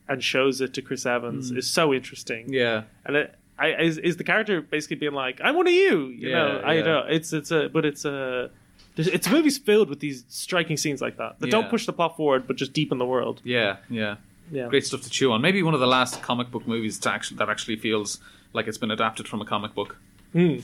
[0.08, 1.58] and shows it to Chris Evans Mm.
[1.58, 2.51] is so interesting.
[2.54, 6.08] Yeah, and it, I is, is the character basically being like, "I'm one of you,"
[6.08, 6.62] you Yeah, know?
[6.65, 6.84] I yeah.
[6.84, 8.49] know it's it's a but it's a
[8.95, 12.17] there's- it's movies filled with these striking scenes like that that don't push the plot
[12.17, 13.41] forward but just deepen the world.
[13.43, 14.15] yeah, yeah.
[14.51, 14.67] Yeah.
[14.67, 15.41] Great stuff to chew on.
[15.41, 18.19] Maybe one of the last comic book movies to actually, that actually feels
[18.53, 19.95] like it's been adapted from a comic book.
[20.35, 20.63] Mm.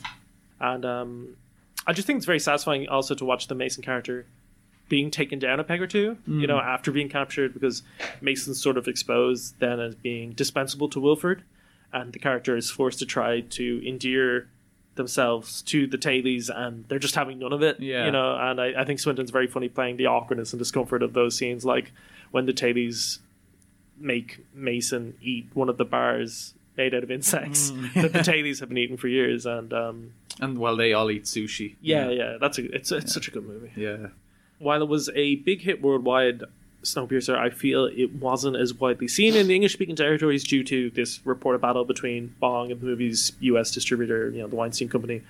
[0.59, 1.37] And um,
[1.85, 4.25] I just think it's very satisfying also to watch the Mason character
[4.89, 6.47] being taken down a peg or two, you Mm.
[6.47, 7.83] know, after being captured because
[8.21, 11.43] Mason's sort of exposed then as being dispensable to Wilford,
[11.93, 14.47] and the character is forced to try to endear
[14.95, 18.05] themselves to the Tailies, and they're just having none of it, Yeah.
[18.05, 18.35] you know.
[18.35, 21.63] And I, I think Swinton's very funny playing the awkwardness and discomfort of those scenes,
[21.65, 21.91] like
[22.31, 23.19] when the Tailies
[23.99, 27.93] make Mason eat one of the bars made out of insects Mm.
[28.01, 31.23] that the Tailies have been eating for years, and um, And well, they all eat
[31.23, 31.75] sushi.
[31.81, 33.71] yeah, yeah, that's a it's it's such a good movie.
[33.75, 34.07] Yeah.
[34.59, 36.43] While it was a big hit worldwide,
[36.83, 41.19] Snowpiercer, I feel it wasn't as widely seen in the English-speaking territories due to this
[41.25, 43.71] reported battle between Bong and the movie's U.S.
[43.71, 45.21] distributor, you know, the Weinstein Company,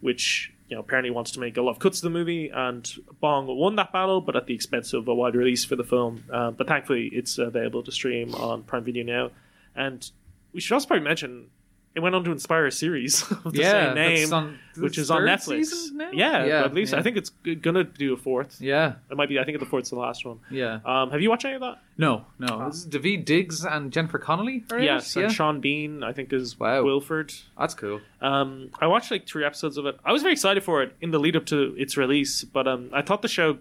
[0.00, 2.90] which you know apparently wants to make a lot of cuts to the movie, and
[3.20, 6.24] Bong won that battle, but at the expense of a wide release for the film.
[6.30, 9.30] Uh, but thankfully, it's available to stream on Prime Video now,
[9.74, 10.10] and
[10.52, 11.50] we should also probably mention.
[11.94, 15.10] It went on to inspire a series of the Yeah, same name, on which is
[15.12, 15.72] on Netflix.
[16.12, 16.98] Yeah, Yeah, at least yeah.
[16.98, 17.30] I think it's
[17.60, 18.60] gonna do a fourth.
[18.60, 18.94] Yeah.
[19.10, 19.38] It might be.
[19.38, 20.40] I think the fourth's the last one.
[20.50, 20.80] Yeah.
[20.84, 21.78] Um, have you watched any of that?
[21.96, 22.66] No, no.
[22.66, 24.64] This is Daveed Diggs and Jennifer Connelly.
[24.72, 24.86] are in it?
[24.86, 25.14] yes.
[25.14, 27.32] And Sean Bean, I think, is Wilford.
[27.56, 28.00] That's cool.
[28.20, 29.96] Um, I watched like three episodes of it.
[30.04, 32.90] I was very excited for it in the lead up to its release, but um,
[32.92, 33.58] I thought the show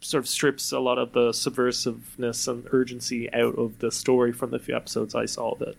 [0.00, 4.50] sort of strips a lot of the subversiveness and urgency out of the story from
[4.50, 5.76] the few episodes I saw of it.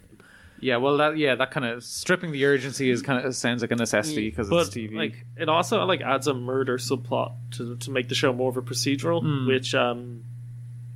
[0.66, 3.72] Yeah, well, that yeah, that kind of stripping the urgency is kind of sounds like
[3.72, 4.94] a necessity because it's TV.
[5.04, 8.58] like it also like adds a murder subplot to to make the show more of
[8.58, 9.48] a procedural, Hmm.
[9.48, 10.24] which um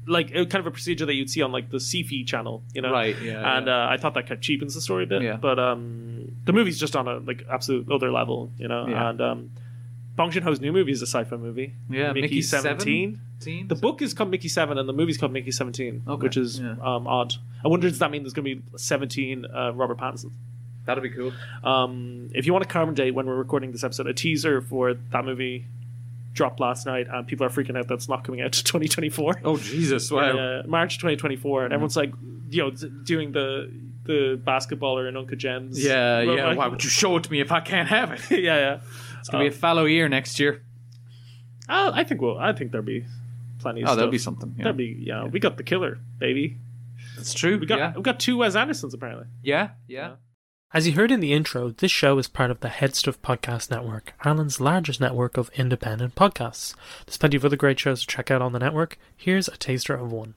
[0.08, 2.82] like it, kind of a procedure that you'd see on like the Sci-Fi channel, you
[2.82, 2.92] know.
[2.92, 5.22] Right, yeah, And Uh, I thought that kind of cheapens the story a bit.
[5.22, 5.38] Yeah.
[5.48, 8.88] But um the movie's just on a like absolute other level, you know.
[8.88, 9.10] Yeah.
[9.10, 9.40] And um
[10.16, 11.76] Bong Joon Ho's new movie is a sci-fi movie.
[11.90, 13.22] Yeah, Mickey, Mickey Seventeen.
[13.40, 13.68] 17?
[13.70, 16.60] The book is called Mickey Seven, and the movie's called Mickey Seventeen, Okay, which is
[16.60, 16.76] yeah.
[16.82, 17.36] um, odd.
[17.64, 20.32] I wonder does that mean there's going to be seventeen uh, Robert Pattinson?
[20.86, 21.34] That'd be cool.
[21.64, 24.94] Um, if you want a carbon date when we're recording this episode, a teaser for
[25.12, 25.66] that movie
[26.34, 29.42] dropped last night, and people are freaking out that's not coming out to 2024.
[29.44, 30.10] Oh Jesus!
[30.10, 30.22] Wow.
[30.38, 32.14] Uh, March 2024, and everyone's like,
[32.50, 33.72] you know, doing the
[34.06, 35.84] the basketballer and Uncut Gems.
[35.84, 36.48] Yeah, yeah.
[36.48, 38.22] like- Why would you show it to me if I can't have it?
[38.32, 38.80] yeah, yeah.
[39.20, 40.64] It's gonna be a fallow year next year.
[41.68, 42.40] Uh, I think we'll.
[42.40, 43.06] I think there'll be
[43.60, 43.84] plenty.
[43.84, 44.64] Of Oh, there'll be something, yeah.
[44.64, 44.98] There'll be.
[45.00, 46.58] Yeah, we got the killer, baby.
[47.20, 47.58] It's true.
[47.58, 47.94] We got yeah.
[47.96, 49.28] we got two Wes Andersons apparently.
[49.44, 50.16] Yeah, yeah.
[50.72, 54.14] As you heard in the intro, this show is part of the HeadStuff Podcast Network,
[54.22, 56.76] Ireland's largest network of independent podcasts.
[57.08, 59.00] There's plenty of other great shows to check out on the network.
[59.18, 60.36] Here's a taster of one.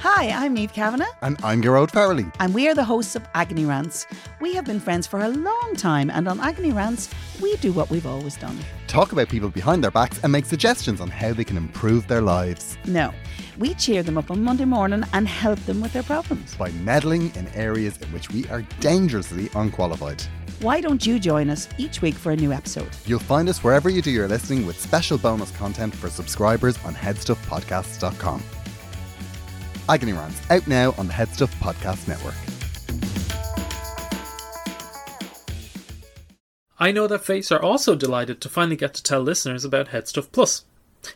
[0.00, 2.32] Hi, I'm Neve Kavanagh, And I'm Gerard Farrelly.
[2.38, 4.06] and we are the hosts of Agony Rants.
[4.40, 7.08] We have been friends for a long time, and on Agony Rants,
[7.42, 8.56] we do what we've always done.
[8.86, 12.20] Talk about people behind their backs and make suggestions on how they can improve their
[12.22, 13.12] lives No,
[13.58, 16.54] we cheer them up on Monday morning and help them with their problems.
[16.54, 20.22] by meddling in areas in which we are dangerously unqualified.
[20.60, 22.88] Why don't you join us each week for a new episode?
[23.06, 26.94] You'll find us wherever you do your listening with special bonus content for subscribers on
[26.94, 28.42] headstuffpodcasts.com.
[29.88, 32.34] Agony Rants, out now on the HeadStuff Podcast Network.
[36.78, 40.30] I Know That Face are also delighted to finally get to tell listeners about HeadStuff
[40.30, 40.64] Plus.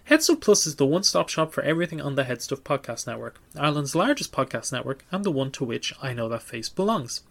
[0.08, 3.94] HeadStuff Plus is the one stop shop for everything on the HeadStuff Podcast Network, Ireland's
[3.94, 7.22] largest podcast network and the one to which I Know That Face belongs.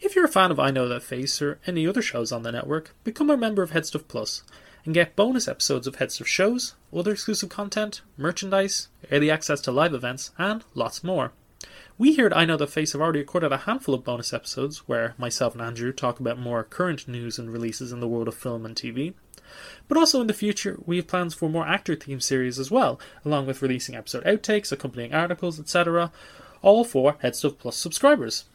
[0.00, 2.52] If you're a fan of I Know That Face or any other shows on the
[2.52, 4.42] network, become a member of HeadStuff Plus
[4.84, 9.94] and get bonus episodes of HeadStuff shows, other exclusive content, merchandise, early access to live
[9.94, 11.32] events, and lots more.
[11.96, 14.88] We here at I Know That Face have already recorded a handful of bonus episodes
[14.88, 18.34] where myself and Andrew talk about more current news and releases in the world of
[18.34, 19.14] film and TV.
[19.86, 22.98] But also in the future, we have plans for more actor themed series as well,
[23.24, 26.10] along with releasing episode outtakes, accompanying articles, etc.,
[26.62, 28.46] all for HeadStuff Plus subscribers.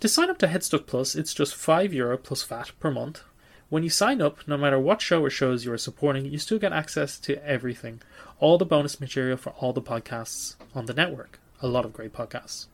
[0.00, 3.22] To sign up to HeadStuff Plus, it's just €5 Euro plus VAT per month.
[3.70, 6.58] When you sign up, no matter what show or shows you are supporting, you still
[6.58, 8.00] get access to everything.
[8.40, 11.38] All the bonus material for all the podcasts on the network.
[11.60, 12.66] A lot of great podcasts.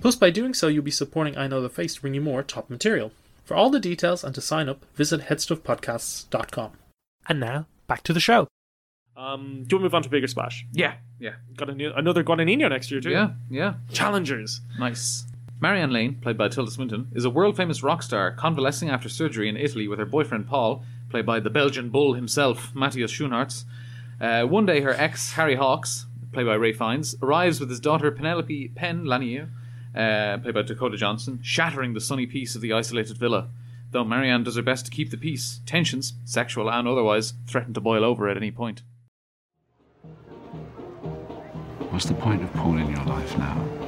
[0.00, 2.42] Plus, by doing so, you'll be supporting I Know the Face to bring you more
[2.42, 3.12] top material.
[3.44, 6.72] For all the details and to sign up, visit headstuffpodcasts.com.
[7.28, 8.48] And now, back to the show.
[9.16, 10.66] Um, do you want to move on to bigger splash?
[10.72, 11.34] Yeah, yeah.
[11.56, 13.10] Got a new, another Guadagnino next year too.
[13.10, 13.74] Yeah, yeah.
[13.92, 14.60] Challengers.
[14.78, 15.24] Nice.
[15.64, 19.48] Marianne Lane, played by Tilda Swinton, is a world famous rock star convalescing after surgery
[19.48, 23.64] in Italy with her boyfriend Paul, played by the Belgian bull himself, Matthias Schoenaerts.
[24.20, 28.10] Uh, one day, her ex, Harry Hawkes, played by Ralph Fiennes, arrives with his daughter
[28.10, 29.48] Penelope Penn Lanier,
[29.96, 33.48] uh, played by Dakota Johnson, shattering the sunny peace of the isolated villa.
[33.90, 37.80] Though Marianne does her best to keep the peace, tensions, sexual and otherwise, threaten to
[37.80, 38.82] boil over at any point.
[41.88, 43.83] What's the point of Paul in your life now?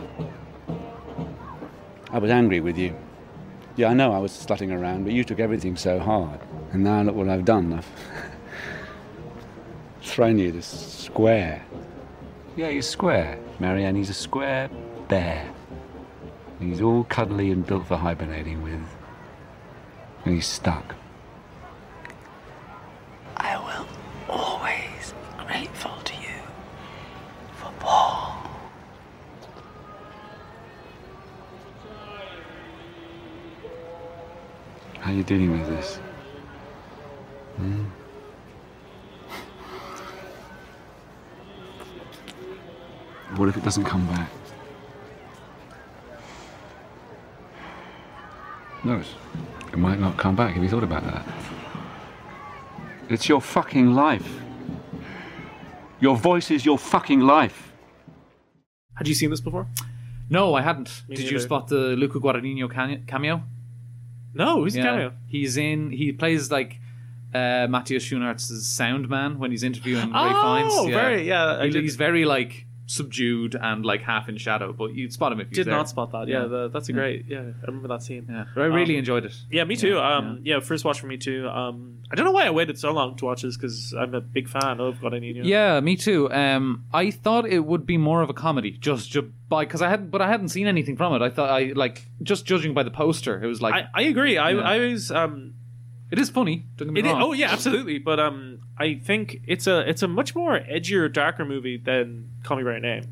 [2.16, 2.96] I was angry with you.
[3.76, 6.40] Yeah, I know I was slutting around, but you took everything so hard.
[6.72, 7.74] And now look what I've done.
[7.74, 7.86] I've
[10.00, 11.62] thrown you this square.
[12.56, 13.96] Yeah, he's square, Marianne.
[13.96, 14.70] He's a square
[15.08, 15.46] bear.
[16.58, 18.80] He's all cuddly and built for hibernating with.
[20.24, 20.94] And he's stuck.
[23.36, 23.86] I will
[24.34, 26.40] always be grateful to you
[27.58, 28.36] for Paul.
[35.00, 35.96] How are you dealing with this?
[37.56, 37.84] Hmm?
[43.36, 44.30] What if it doesn't come back?
[48.84, 49.14] No, it's-
[49.72, 50.54] it might not come back.
[50.54, 51.26] Have you thought about that?
[53.08, 54.40] It's your fucking life.
[56.00, 57.72] Your voice is your fucking life.
[58.94, 59.66] Had you seen this before?
[60.30, 61.04] No, I hadn't.
[61.08, 62.68] Me Did you spot the Luca Guadagnino
[63.06, 63.42] cameo?
[64.36, 65.12] No, who's the cameo?
[65.26, 65.90] He's in.
[65.90, 66.78] He plays like
[67.34, 70.36] uh, Matthias Schoenaerts' sound man when he's interviewing Ralph
[70.72, 70.94] Oh, Fiennes.
[70.94, 75.32] very- yeah, He- he's very like subdued and like half in shadow, but you'd spot
[75.32, 76.28] him if you Did not spot that.
[76.28, 76.96] Yeah, the, that's a Yeah.
[76.98, 77.24] great.
[77.28, 78.26] Yeah, I remember that scene.
[78.30, 79.34] Yeah, but I really Um, enjoyed it.
[79.50, 79.94] Yeah, me too.
[79.94, 80.60] Yeah, um, yeah.
[80.60, 81.48] first watch for me too.
[81.48, 84.20] Um, I don't know why I waited so long to watch this because I'm a
[84.20, 85.44] big fan of Guadagnino.
[85.44, 86.30] Yeah, me too.
[86.32, 89.88] Um, I thought it would be more of a comedy, just, just by because I
[89.88, 91.22] had, but I hadn't seen anything from it.
[91.22, 94.38] I thought I like just judging by the poster, it was like I, I agree.
[94.38, 94.60] I, Yeah.
[94.60, 95.10] I was.
[95.10, 95.54] Um,
[96.10, 96.64] it is funny.
[96.76, 97.22] Don't get me it is- wrong.
[97.22, 97.98] oh yeah, absolutely.
[97.98, 102.56] But um, I think it's a it's a much more edgier, darker movie than Call
[102.56, 103.04] Me by Your Name.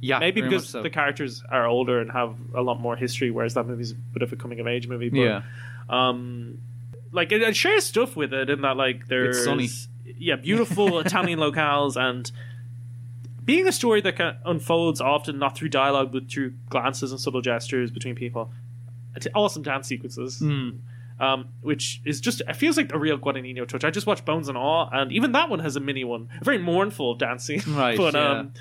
[0.00, 0.82] Yeah, maybe very because much so.
[0.82, 4.22] the characters are older and have a lot more history, whereas that movie's a bit
[4.22, 5.10] of a coming of age movie.
[5.10, 5.42] But, Yeah.
[5.88, 6.58] Um,
[7.12, 9.68] like it, it shares stuff with it in that like there's sunny.
[10.18, 12.32] yeah, beautiful Italian locales and
[13.44, 17.20] being a story that kind of unfolds often not through dialogue but through glances and
[17.20, 18.50] subtle gestures between people.
[19.14, 20.40] It's awesome dance sequences.
[20.40, 20.78] Mm.
[21.22, 23.84] Um, which is just it feels like a real Guadagnino touch.
[23.84, 26.44] I just watched Bones and All, and even that one has a mini one, a
[26.44, 27.62] very mournful dancing.
[27.68, 28.40] Right, but yeah.
[28.40, 28.52] um,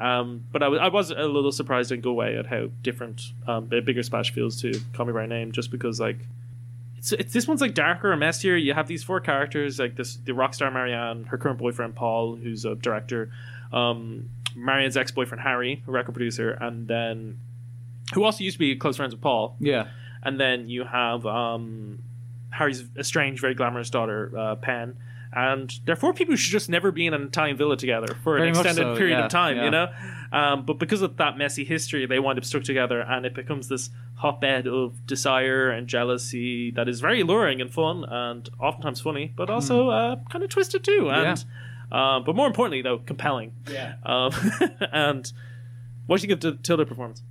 [0.00, 3.22] um, but I was I was a little surprised in Go Away at how different
[3.46, 6.18] um, a bigger splash feels to Call Me by Name, just because like
[6.98, 8.56] it's, it's this one's like darker and messier.
[8.56, 12.34] You have these four characters, like this the rock star Marianne, her current boyfriend Paul,
[12.34, 13.30] who's a director,
[13.72, 17.38] um, Marianne's ex boyfriend Harry, a record producer, and then
[18.14, 19.56] who also used to be close friends with Paul.
[19.60, 19.88] Yeah.
[20.22, 22.02] And then you have um,
[22.50, 24.96] Harry's estranged, very glamorous daughter, uh, Penn.
[25.32, 28.36] And they're four people who should just never be in an Italian villa together for
[28.36, 29.64] Very an extended so, period yeah, of time, yeah.
[29.64, 29.88] you know?
[30.32, 33.68] Um, but because of that messy history, they wind up stuck together and it becomes
[33.68, 39.32] this hotbed of desire and jealousy that is very alluring and fun and oftentimes funny,
[39.36, 41.08] but also uh, kind of twisted too.
[41.10, 41.44] And,
[41.92, 43.52] uh, but more importantly, though, compelling.
[43.70, 43.94] Yeah.
[44.04, 44.32] Um,
[44.92, 45.32] and
[46.06, 47.22] what do you give to Tilda performance?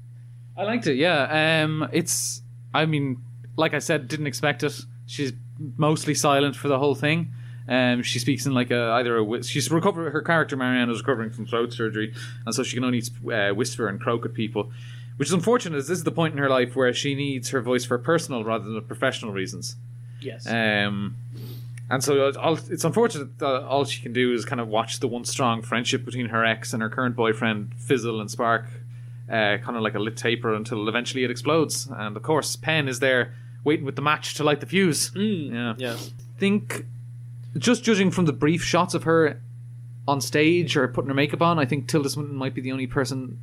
[0.58, 0.96] I liked it.
[0.96, 1.64] Yeah.
[1.64, 2.42] Um, it's.
[2.74, 3.22] I mean,
[3.56, 4.80] like I said, didn't expect it.
[5.06, 5.34] She's
[5.78, 7.34] mostly silent for the whole thing.
[7.68, 11.30] Um, she speaks in like a either a she's recovered her character Marianne is recovering
[11.30, 12.14] from throat surgery,
[12.46, 14.72] and so she can only uh, whisper and croak at people,
[15.18, 15.78] which is unfortunate.
[15.78, 18.44] As this is the point in her life where she needs her voice for personal
[18.44, 19.76] rather than professional reasons.
[20.20, 20.48] Yes.
[20.48, 21.16] Um,
[21.92, 25.08] and so all, it's unfortunate that all she can do is kind of watch the
[25.08, 28.66] once strong friendship between her ex and her current boyfriend fizzle and spark,
[29.30, 31.88] uh, kind of like a lit taper until eventually it explodes.
[31.92, 35.12] And of course, Penn is there waiting with the match to light the fuse.
[35.16, 35.76] yeah.
[35.78, 36.12] Yes.
[36.38, 36.86] think,
[37.58, 39.42] just judging from the brief shots of her
[40.08, 42.88] on stage or putting her makeup on, I think Tilda Swinton might be the only
[42.88, 43.40] person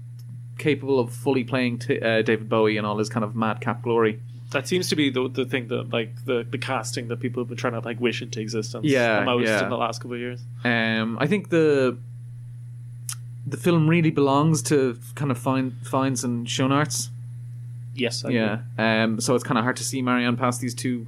[0.58, 4.20] capable of fully playing t- uh, David Bowie in all his kind of madcap glory.
[4.52, 7.48] That seems to be the, the thing that like the, the casting that people have
[7.48, 9.64] been trying to like wish into existence Yeah, most yeah.
[9.64, 10.40] in the last couple of years.
[10.64, 11.98] Um, I think the
[13.46, 17.10] the film really belongs to kind of fine Fiennes and Schoenaerts.
[17.94, 18.58] Yes, I yeah.
[18.76, 21.06] Um, so it's kind of hard to see Marianne pass these two,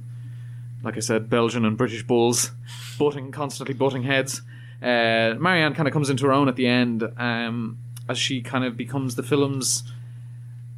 [0.83, 2.51] like I said, Belgian and British bulls,
[2.97, 4.41] butting constantly butting heads.
[4.81, 7.77] Uh, Marianne kind of comes into her own at the end um,
[8.07, 9.83] as she kind of becomes the film's,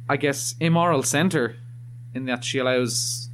[0.08, 1.56] I guess, immoral center,
[2.12, 3.30] in that she allows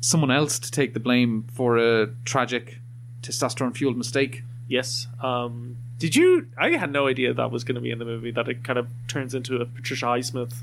[0.00, 2.78] someone else to take the blame for a tragic
[3.22, 4.42] testosterone fueled mistake.
[4.68, 5.08] Yes.
[5.20, 6.46] Um, did you?
[6.56, 8.30] I had no idea that was going to be in the movie.
[8.30, 10.54] That it kind of turns into a Patricia Highsmith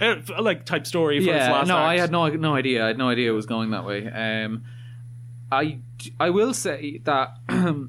[0.00, 1.70] uh, like type story for yeah, no, act.
[1.70, 2.84] I had no no idea.
[2.84, 4.08] I had no idea it was going that way.
[4.08, 4.64] Um,
[5.50, 5.78] I
[6.18, 7.38] I will say that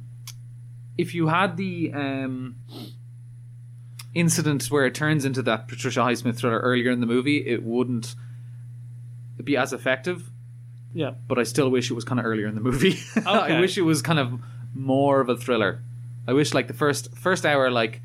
[0.98, 2.58] if you had the um,
[4.14, 8.16] incident where it turns into that Patricia Highsmith thriller earlier in the movie, it wouldn't
[9.44, 10.30] be as effective.
[10.94, 11.12] Yeah.
[11.28, 13.00] But I still wish it was kind of earlier in the movie.
[13.18, 13.30] Okay.
[13.30, 14.40] I wish it was kind of
[14.74, 15.82] more of a thriller.
[16.28, 18.02] I wish like the first first hour like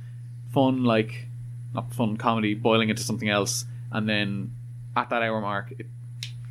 [0.52, 1.26] fun like
[1.74, 4.52] not fun comedy boiling into something else and then
[4.96, 5.86] at that hour mark it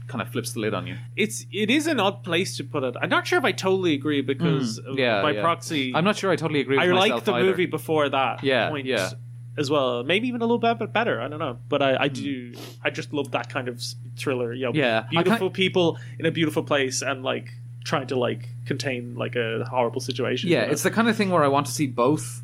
[0.07, 0.95] kind of flips the lid on you.
[1.17, 2.95] It's it is an odd place to put it.
[3.01, 5.41] I'm not sure if I totally agree because Mm, yeah, by yeah.
[5.41, 7.45] proxy, I'm not sure I totally agree with I like the either.
[7.45, 9.09] movie before that Yeah, point yeah.
[9.57, 10.03] as well.
[10.05, 11.19] Maybe even a little bit better.
[11.19, 12.01] I don't know, but I, Hmm.
[12.03, 12.53] I do.
[12.85, 14.53] I just love that kind of s- thriller.
[14.53, 17.49] You know, Yeah, I beautiful people in a beautiful place and like
[17.87, 20.49] trying to like contain like a horrible situation.
[20.49, 20.71] Yeah, you know?
[20.73, 22.41] it's the kind of thing where I want to see both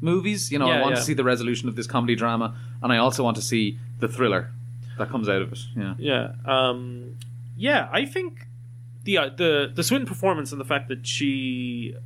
[0.00, 0.52] movies.
[0.52, 0.96] You know, I want yeah.
[0.96, 4.08] to see the resolution of this comedy drama, and I also want to see the
[4.08, 4.50] thriller
[4.98, 5.60] that comes out of it.
[5.76, 5.94] Yeah.
[5.98, 6.32] Yeah.
[6.44, 7.16] Um,
[7.56, 8.46] yeah, I think
[9.04, 11.96] the uh, the the Swinton performance and the fact that she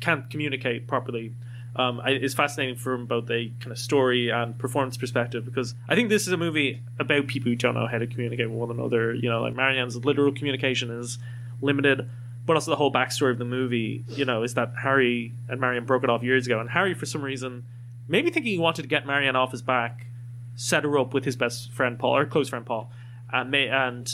[0.00, 1.34] can't communicate properly
[1.76, 6.08] um, is fascinating from both a kind of story and performance perspective because I think
[6.08, 9.14] this is a movie about people who don't know how to communicate with one another.
[9.14, 11.18] You know, like Marianne's literal communication is
[11.60, 12.08] limited,
[12.46, 15.84] but also the whole backstory of the movie, you know, is that Harry and Marianne
[15.84, 17.64] broke it off years ago, and Harry, for some reason,
[18.06, 20.06] maybe thinking he wanted to get Marianne off his back,
[20.54, 22.90] set her up with his best friend Paul or close friend Paul,
[23.32, 24.10] and may, and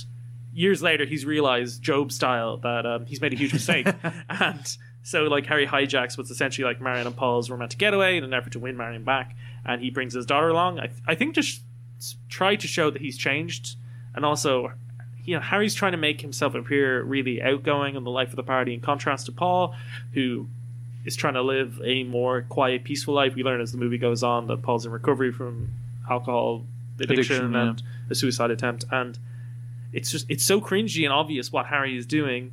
[0.53, 3.89] years later he's realized Job style that um, he's made a huge mistake,
[4.29, 8.33] and so like Harry hijacks what's essentially like Marianne and Paul's romantic getaway in an
[8.33, 10.79] effort to win Marianne back, and he brings his daughter along.
[10.79, 11.63] I, I think just
[12.29, 13.77] try to show that he's changed,
[14.15, 14.73] and also.
[15.31, 18.43] You know, Harry's trying to make himself appear really outgoing in the life of the
[18.43, 19.75] party, in contrast to Paul,
[20.13, 20.49] who
[21.05, 23.35] is trying to live a more quiet, peaceful life.
[23.37, 25.71] We learn as the movie goes on that Paul's in recovery from
[26.11, 26.65] alcohol
[26.99, 27.69] addiction, Addiction, yeah.
[27.71, 29.19] and a suicide attempt, and
[29.93, 32.53] it's just it's so cringy and obvious what Harry is doing,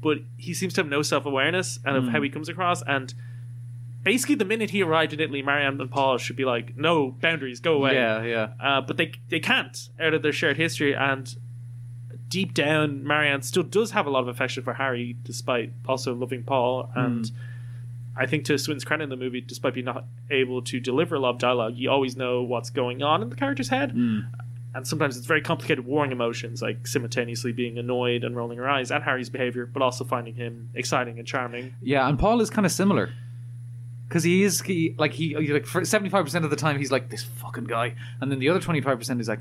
[0.00, 2.10] but he seems to have no self awareness and of Mm.
[2.12, 2.82] how he comes across.
[2.82, 3.12] And
[4.04, 7.58] basically, the minute he arrived in Italy, Marianne and Paul should be like, "No boundaries,
[7.60, 8.48] go away." Yeah, yeah.
[8.60, 11.34] Uh, but they they can't out of their shared history and.
[12.32, 16.42] Deep down, Marianne still does have a lot of affection for Harry, despite also loving
[16.42, 16.90] Paul.
[16.96, 17.30] And
[18.16, 21.18] I think to Swinton's credit in the movie, despite being not able to deliver a
[21.18, 23.90] lot of dialogue, you always know what's going on in the character's head.
[23.90, 24.20] Hmm.
[24.74, 28.90] And sometimes it's very complicated, warring emotions, like simultaneously being annoyed and rolling her eyes
[28.90, 31.74] at Harry's behavior, but also finding him exciting and charming.
[31.82, 33.12] Yeah, and Paul is kind of similar.
[34.08, 37.10] Because he is, he, like, he, he like, for 75% of the time, he's like,
[37.10, 37.94] this fucking guy.
[38.22, 39.40] And then the other 25% is like,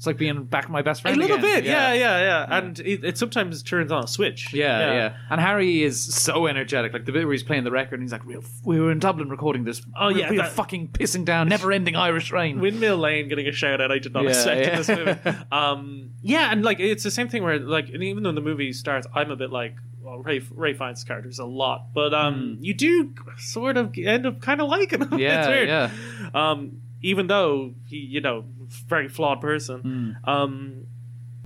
[0.00, 1.14] it's like being back my best friend.
[1.14, 1.56] A little again.
[1.56, 2.56] bit, yeah, yeah, yeah.
[2.58, 4.50] And it, it sometimes turns on a switch.
[4.54, 6.94] Yeah, yeah, yeah, And Harry is so energetic.
[6.94, 8.98] Like the bit where he's playing the record and he's like, "Real- we were in
[8.98, 9.82] Dublin recording this.
[9.94, 12.60] Oh, real- yeah, real that- fucking pissing down, never ending Irish rain.
[12.60, 14.70] Windmill Lane getting a shout out I did not Yeah, expect yeah.
[14.70, 14.88] in this
[15.28, 15.38] movie.
[15.52, 18.72] Um, yeah, and like it's the same thing where like and even though the movie
[18.72, 22.56] starts, I'm a bit like well, Ralph Ralph Fiennes' character is a lot, but um,
[22.62, 25.12] you do sort of end up kind of liking him.
[25.18, 25.68] Yeah, it's weird.
[25.68, 25.90] yeah.
[26.34, 28.44] Um, even though he, you know,
[28.88, 29.80] very flawed person.
[30.24, 30.30] Hmm.
[30.30, 30.86] Um,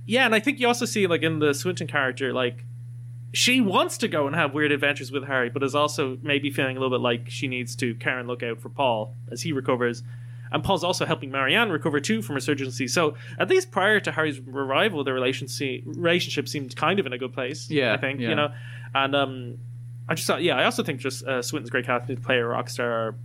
[0.05, 2.63] yeah, and I think you also see like in the Swinton character, like
[3.33, 6.77] she wants to go and have weird adventures with Harry, but is also maybe feeling
[6.77, 9.51] a little bit like she needs to care and look out for Paul as he
[9.51, 10.03] recovers.
[10.51, 12.87] and Paul's also helping Marianne recover too from her surgery.
[12.87, 17.17] So at least prior to Harry's arrival, their relationship relationship seemed kind of in a
[17.17, 17.69] good place.
[17.69, 18.29] Yeah, I think yeah.
[18.29, 18.53] you know,
[18.93, 19.57] and um,
[20.07, 22.45] I just thought, yeah, I also think just uh, Swinton's great casting to play a
[22.45, 23.15] rock star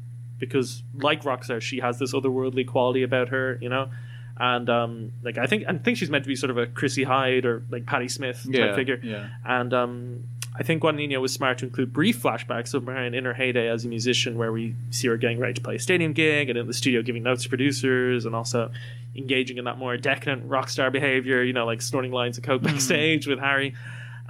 [0.41, 3.91] because, like Rockstar, she has this otherworldly quality about her, you know.
[4.39, 7.05] And um, like I think I think she's meant to be sort of a Chrissie
[7.05, 8.99] Hynde or like Patti Smith type Yeah, figure.
[9.03, 9.29] yeah.
[9.45, 10.25] And um,
[10.59, 13.85] I think Guadagnino was smart to include brief flashbacks of Marianne in her heyday as
[13.85, 16.67] a musician, where we see her getting ready to play a stadium gig and in
[16.67, 18.71] the studio giving notes to producers, and also
[19.15, 22.63] engaging in that more decadent rock star behavior, you know, like snorting lines of coke
[22.63, 23.75] backstage with Harry.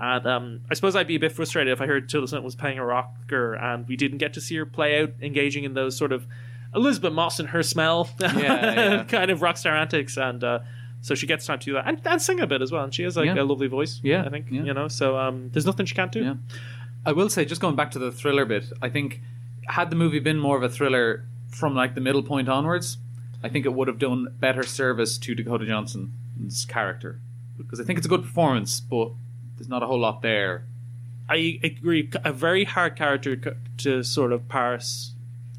[0.01, 2.55] And um, I suppose I'd be a bit frustrated if I heard Tilda Swinton was
[2.55, 5.97] playing a rocker and we didn't get to see her play out engaging in those
[5.97, 6.27] sort of
[6.75, 9.05] Elisabeth Moss and her smell yeah.
[9.05, 10.17] kind of rock star antics.
[10.17, 10.61] And uh,
[11.03, 12.83] so she gets time to do that and, and sing a bit as well.
[12.85, 13.43] And she has like Yeah.
[13.43, 14.01] a lovely voice.
[14.03, 14.63] Yeah, I think yeah.
[14.63, 14.89] you know.
[14.89, 16.23] So um, there's nothing she can't do.
[16.23, 16.35] Yeah.
[17.05, 19.21] I will say, just going back to the thriller bit, I think
[19.69, 22.99] had the movie been more of a thriller from like the middle point onwards,
[23.43, 27.21] I think it would have done better service to Dakota Johnson's character
[27.57, 29.11] because I think it's a good performance, but
[29.61, 30.65] there's not a whole lot there.
[31.29, 32.11] I agree.
[32.25, 33.37] A very hard character
[33.77, 35.13] to sort of parse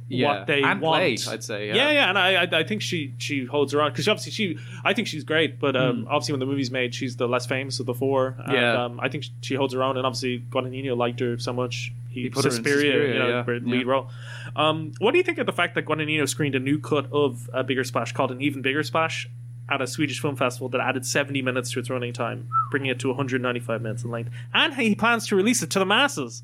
[0.09, 1.03] Yeah, what they and want.
[1.27, 1.75] I'd say, yeah.
[1.75, 4.57] yeah, yeah, and I, I, I think she she holds her own because obviously she,
[4.83, 7.79] I think she's great, but um, obviously when the movie's made, she's the less famous
[7.79, 8.35] of the four.
[8.43, 8.53] And.
[8.53, 8.85] Yeah.
[8.85, 11.93] um, I think she holds her own, and obviously Guadagnino liked her so much.
[12.09, 13.71] He, He put put her in Suspiria, Suspiria, you know, yeah, for yeah.
[13.71, 14.09] lead role.
[14.55, 17.47] Um, what do you think of the fact that Guadagnino screened a new cut of
[17.53, 19.29] a bigger splash called an even bigger splash?
[19.71, 22.99] At a Swedish film festival that added 70 minutes to its running time, bringing it
[22.99, 24.29] to 195 minutes in length.
[24.53, 26.43] And he plans to release it to the masses.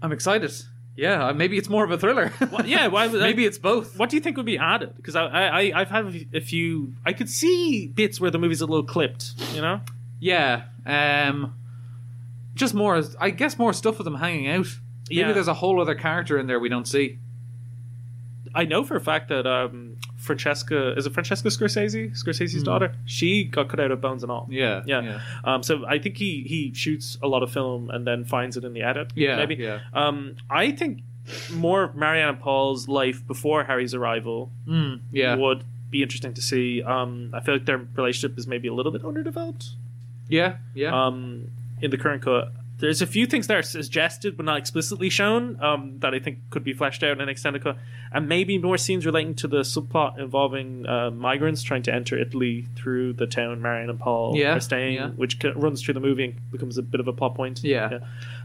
[0.00, 0.52] I'm excited.
[0.96, 2.32] Yeah, uh, maybe it's more of a thriller.
[2.50, 3.98] Well, yeah, well, I- maybe it's both.
[3.98, 4.94] What do you think would be added?
[4.96, 8.66] Because I, I, I've had a few- I could see bits where the movie's a
[8.66, 9.32] little clipped.
[9.54, 9.80] You know.
[10.18, 11.54] Yeah, um,
[12.54, 13.02] just more.
[13.20, 14.66] I guess more stuff with them hanging out.
[15.10, 15.32] Maybe Yeah.
[15.32, 17.18] there's a whole other character in there we don't see.
[18.54, 22.64] I know for a fact that um, Francesca is it Francesca Scorsese, Scorsese's Hmm.
[22.64, 22.94] daughter.
[23.06, 24.46] She got cut out of Bones and All.
[24.50, 25.00] Yeah, yeah.
[25.02, 25.20] yeah.
[25.44, 28.64] Um, so I think he he shoots a lot of film and then finds it
[28.64, 29.12] in the edit.
[29.16, 29.56] Yeah, maybe.
[29.56, 29.80] yeah.
[29.92, 31.00] Um, I think
[31.52, 34.50] more of Marianne and Paul's life before Harry's arrival.
[34.66, 35.34] Mm, yeah.
[35.36, 36.82] would be interesting to see.
[36.82, 39.70] Um, I feel like their relationship is maybe a little bit underdeveloped.
[40.28, 41.06] Yeah, yeah.
[41.06, 41.50] Um,
[41.82, 42.52] in the current cut,
[42.82, 46.38] there's a few things that are suggested but not explicitly shown um, that I think
[46.50, 47.76] could be fleshed out in an extended cut,
[48.12, 52.66] and maybe more scenes relating to the subplot involving uh, migrants trying to enter Italy
[52.76, 55.08] through the town Marianne and Paul Yeah, are staying, yeah.
[55.10, 57.62] which ca- runs through the movie and becomes a bit of a plot point.
[57.62, 58.00] Yeah.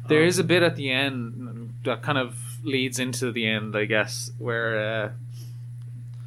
[0.07, 3.75] There Um, is a bit at the end that kind of leads into the end,
[3.75, 5.13] I guess, where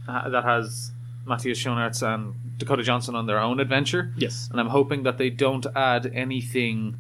[0.08, 0.90] uh, uh, that has
[1.26, 4.12] Matthias Schoenaerts and Dakota Johnson on their own adventure.
[4.16, 4.48] Yes.
[4.50, 6.96] And I'm hoping that they don't add anything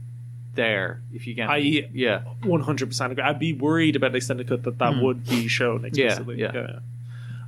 [0.54, 1.48] there, if you can.
[1.48, 2.22] I yeah.
[2.42, 3.22] 100% agree.
[3.22, 5.02] I'd be worried about the extended cut that that Hmm.
[5.02, 6.40] would be shown explicitly.
[6.40, 6.80] yeah.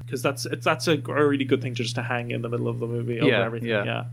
[0.05, 2.69] Because that's it's that's a, a really good thing just to hang in the middle
[2.69, 3.69] of the movie over Yeah, everything.
[3.71, 3.85] yeah.
[3.85, 4.05] Yeah.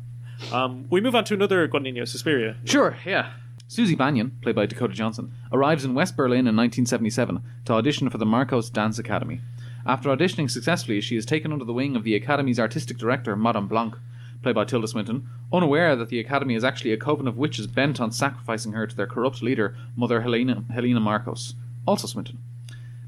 [0.63, 2.55] Um, we move on to another Guadagnino, Suspiria.
[2.63, 3.31] Sure, yeah.
[3.67, 8.17] Susie Bannion, played by Dakota Johnson, arrives in West Berlin in 1977 to audition for
[8.17, 9.41] the Marcos Dance Academy.
[9.85, 13.67] After auditioning successfully, she is taken under the wing of the Academy's artistic director, Madame
[13.67, 13.95] Blanc,
[14.41, 17.99] played by Tilda Swinton, unaware that the Academy is actually a coven of witches bent
[17.99, 22.39] on sacrificing her to their corrupt leader, Mother Helena, Helena Marcos, also Swinton.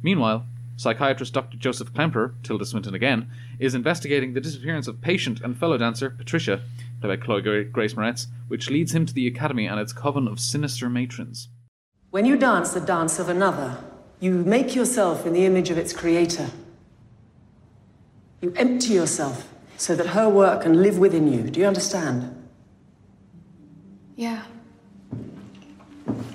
[0.01, 1.57] Meanwhile, psychiatrist Dr.
[1.57, 3.29] Joseph Klemper, Tilda Swinton again,
[3.59, 6.61] is investigating the disappearance of patient and fellow dancer Patricia,
[6.99, 10.39] played by Chloe Grace Moretz, which leads him to the Academy and its coven of
[10.39, 11.49] sinister matrons.
[12.09, 13.77] When you dance the dance of another,
[14.19, 16.49] you make yourself in the image of its creator.
[18.41, 19.47] You empty yourself
[19.81, 21.41] so that her work can live within you.
[21.41, 22.35] Do you understand?
[24.15, 24.43] Yeah.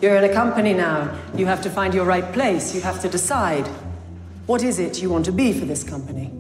[0.03, 1.17] You're in a company now.
[1.37, 2.75] You have to find your right place.
[2.75, 3.69] You have to decide.
[4.47, 6.33] What is it you want to be for this company?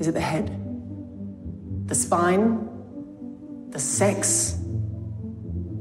[0.00, 0.48] Is it the head?
[1.86, 3.68] The spine?
[3.72, 4.56] The sex?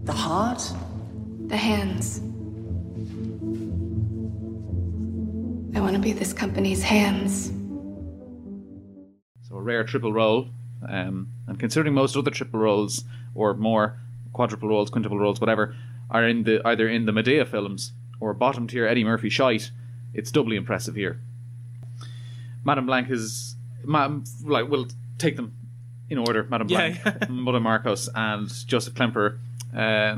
[0.03, 0.61] The heart?
[1.47, 2.19] The hands.
[5.73, 7.53] I want to be this company's hands.
[9.61, 10.49] A rare triple role.
[10.89, 13.03] Um, and considering most other triple roles,
[13.35, 13.99] or more,
[14.33, 15.75] quadruple roles, quintuple roles, whatever,
[16.09, 19.69] are in the either in the Madea films or bottom tier Eddie Murphy shite,
[20.15, 21.19] it's doubly impressive here.
[22.63, 24.09] Madame Blanc is, ma-
[24.43, 24.87] like, we'll
[25.19, 25.53] take them
[26.09, 26.43] in order.
[26.49, 29.37] Madame Yeah, Blanc, Mother Marcos, and Joseph Klemper.
[29.75, 30.17] Uh,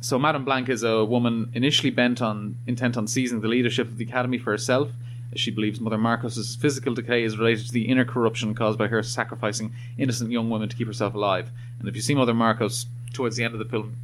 [0.00, 3.96] so Madame Blanc is a woman initially bent on intent on seizing the leadership of
[3.98, 4.90] the academy for herself,
[5.36, 9.02] she believes Mother Marcos's physical decay is related to the inner corruption caused by her
[9.02, 11.50] sacrificing innocent young women to keep herself alive.
[11.78, 13.96] And if you see Mother Marcos towards the end of the film,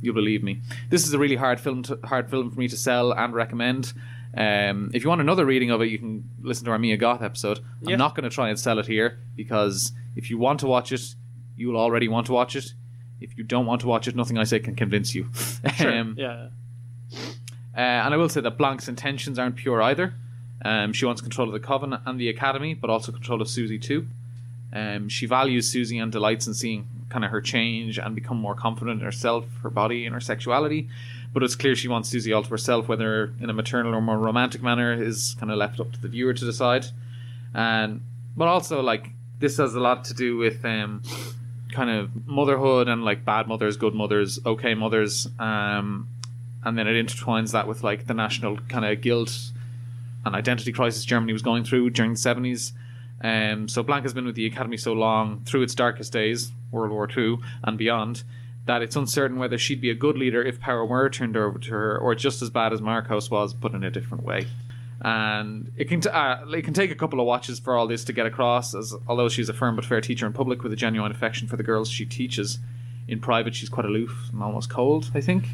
[0.00, 0.60] you'll believe me.
[0.90, 3.92] This is a really hard film, to, hard film for me to sell and recommend.
[4.36, 7.22] Um, if you want another reading of it, you can listen to our Mia Goth
[7.22, 7.60] episode.
[7.86, 10.92] I'm not going to try and sell it here because if you want to watch
[10.92, 11.14] it,
[11.56, 12.72] you will already want to watch it.
[13.20, 15.28] If you don't want to watch it, nothing I say can convince you.
[15.74, 15.92] Sure.
[15.92, 16.48] Um, yeah.
[17.76, 20.14] uh, and I will say that Blanc's intentions aren't pure either.
[20.64, 23.78] Um, she wants control of the Coven and the Academy, but also control of Susie
[23.78, 24.06] too.
[24.72, 28.54] Um, she values Susie and delights in seeing kind of her change and become more
[28.54, 30.88] confident in herself, her body, and her sexuality.
[31.32, 34.18] But it's clear she wants Susie all to herself, whether in a maternal or more
[34.18, 36.86] romantic manner is kind of left up to the viewer to decide.
[37.54, 38.02] And
[38.36, 41.02] but also like this has a lot to do with um,
[41.72, 46.08] kind of motherhood and like bad mothers, good mothers, okay mothers, um,
[46.64, 49.50] and then it intertwines that with like the national kind of guilt
[50.28, 52.72] and identity crisis Germany was going through during the seventies.
[53.20, 56.92] Um, so Blanc has been with the Academy so long through its darkest days, World
[56.92, 58.22] War II and beyond,
[58.66, 61.70] that it's uncertain whether she'd be a good leader if power were turned over to
[61.70, 64.46] her, or just as bad as Marcos was, but in a different way.
[65.00, 68.04] And it can t- uh, it can take a couple of watches for all this
[68.04, 68.74] to get across.
[68.74, 71.56] As although she's a firm but fair teacher in public with a genuine affection for
[71.56, 72.58] the girls she teaches,
[73.06, 75.10] in private she's quite aloof and almost cold.
[75.14, 75.48] I think,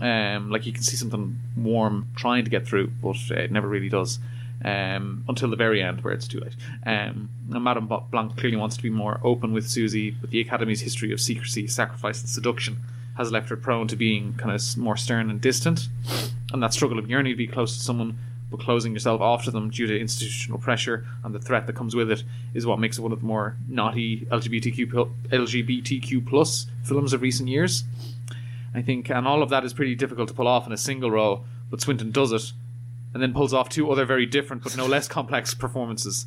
[0.00, 3.88] um, like you can see something warm trying to get through, but it never really
[3.88, 4.18] does.
[4.64, 6.54] Um, until the very end, where it's too late.
[6.86, 11.12] Um, Madame Blanc clearly wants to be more open with Susie, but the Academy's history
[11.12, 12.78] of secrecy, sacrifice, and seduction
[13.16, 15.88] has left her prone to being kind of more stern and distant.
[16.52, 18.16] And that struggle of yearning to be close to someone,
[18.50, 21.94] but closing yourself off to them due to institutional pressure and the threat that comes
[21.94, 22.22] with it,
[22.54, 27.48] is what makes it one of the more naughty LGBTQ LGBTQ plus films of recent
[27.48, 27.84] years.
[28.74, 31.10] I think, and all of that is pretty difficult to pull off in a single
[31.10, 32.52] role, but Swinton does it,
[33.12, 36.26] and then pulls off two other very different but no less complex performances.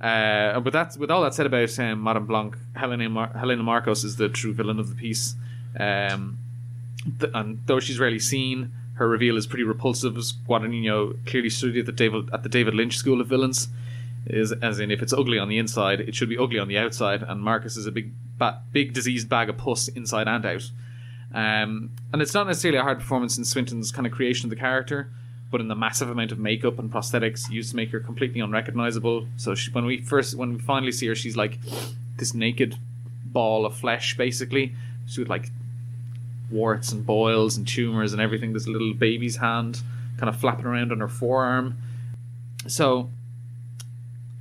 [0.00, 4.04] Uh, but that's with all that said about um, Madame Blanc, Helena, Mar- Helena Marcos
[4.04, 5.34] is the true villain of the piece.
[5.78, 6.38] Um,
[7.18, 10.16] th- and though she's rarely seen, her reveal is pretty repulsive.
[10.16, 13.68] As Guadagnino clearly studied at the David at the David Lynch School of Villains,
[14.26, 16.78] is as in if it's ugly on the inside, it should be ugly on the
[16.78, 17.22] outside.
[17.22, 20.70] And Marcos is a big, ba- big diseased bag of pus inside and out.
[21.34, 24.56] Um, and it's not necessarily a hard performance in Swinton's kind of creation of the
[24.56, 25.10] character,
[25.50, 29.26] but in the massive amount of makeup and prosthetics used to make her completely unrecognizable.
[29.36, 31.58] So she, when we first, when we finally see her, she's like
[32.16, 32.76] this naked
[33.24, 34.72] ball of flesh, basically.
[35.06, 35.50] She's with like
[36.50, 38.52] warts and boils and tumors and everything.
[38.52, 39.82] This little baby's hand
[40.18, 41.76] kind of flapping around on her forearm.
[42.66, 43.10] So,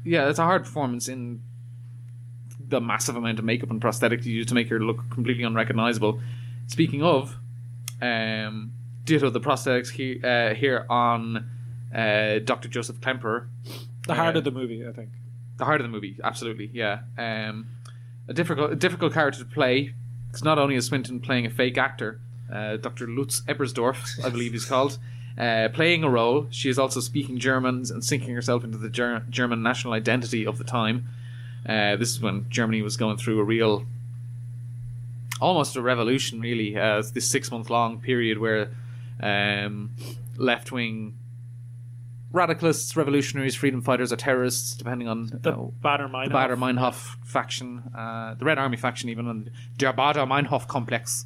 [0.04, 1.42] yeah, it's a hard performance in
[2.70, 6.20] the massive amount of makeup and prosthetics used to make her look completely unrecognizable.
[6.68, 7.36] Speaking of,
[8.02, 8.72] um,
[9.06, 11.50] ditto the prosthetics here, uh, here on
[11.96, 12.68] uh, Dr.
[12.68, 13.48] Joseph Klemperer.
[14.08, 15.10] The heart Uh, of the movie, I think.
[15.58, 17.00] the heart of the movie, absolutely, yeah.
[17.18, 17.68] Um,
[18.28, 19.94] a difficult, a difficult character to play.
[20.30, 22.20] It's not only is Swinton playing a fake actor,
[22.54, 23.08] uh, Dr.
[23.08, 24.98] Lutz Ebersdorf, I believe he's called,
[25.38, 26.48] uh, playing a role.
[26.52, 30.58] She is also speaking German and sinking herself into the ger- German national identity of
[30.58, 31.06] the time.
[31.68, 33.86] Uh, this is when Germany was going through a real,
[35.40, 36.76] almost a revolution, really.
[36.78, 38.72] Uh, this six month long period where
[39.22, 39.92] um,
[40.38, 41.18] left wing
[42.34, 46.28] radicalists, revolutionaries, freedom fighters, or terrorists, depending on The Baader Meinhof.
[46.28, 50.68] the Baader Meinhof faction, uh, the Red Army faction, even on the Der Baader Meinhof
[50.68, 51.26] complex.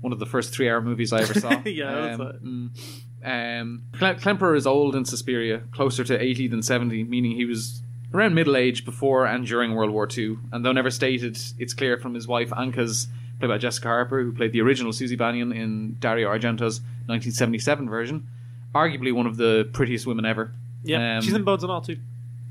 [0.00, 1.62] One of the first three-hour movies I ever saw.
[1.64, 2.44] Yeah, that's um, it.
[2.44, 3.60] mm.
[3.60, 7.82] um, Klemperer is old in Suspiria, closer to eighty than seventy, meaning he was
[8.12, 10.38] around middle age before and during World War II.
[10.52, 13.08] And though never stated, it's clear from his wife Anka's,
[13.38, 18.26] played by Jessica Harper, who played the original Susie Bannion in Dario Argento's 1977 version,
[18.74, 20.52] arguably one of the prettiest women ever.
[20.84, 21.98] Yeah, Um, she's in Bones and All too.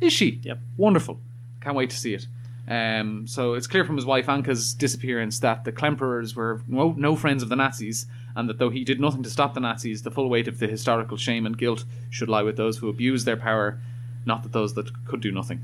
[0.02, 0.40] is she?
[0.44, 0.60] Yep.
[0.78, 1.20] Wonderful.
[1.62, 2.28] Can't wait to see it.
[2.68, 7.16] Um, so it's clear from his wife Anka's disappearance that the Klemperers were no, no
[7.16, 10.10] friends of the Nazis, and that though he did nothing to stop the Nazis, the
[10.12, 13.38] full weight of the historical shame and guilt should lie with those who abused their
[13.38, 13.80] power,
[14.26, 15.62] not that those that could do nothing.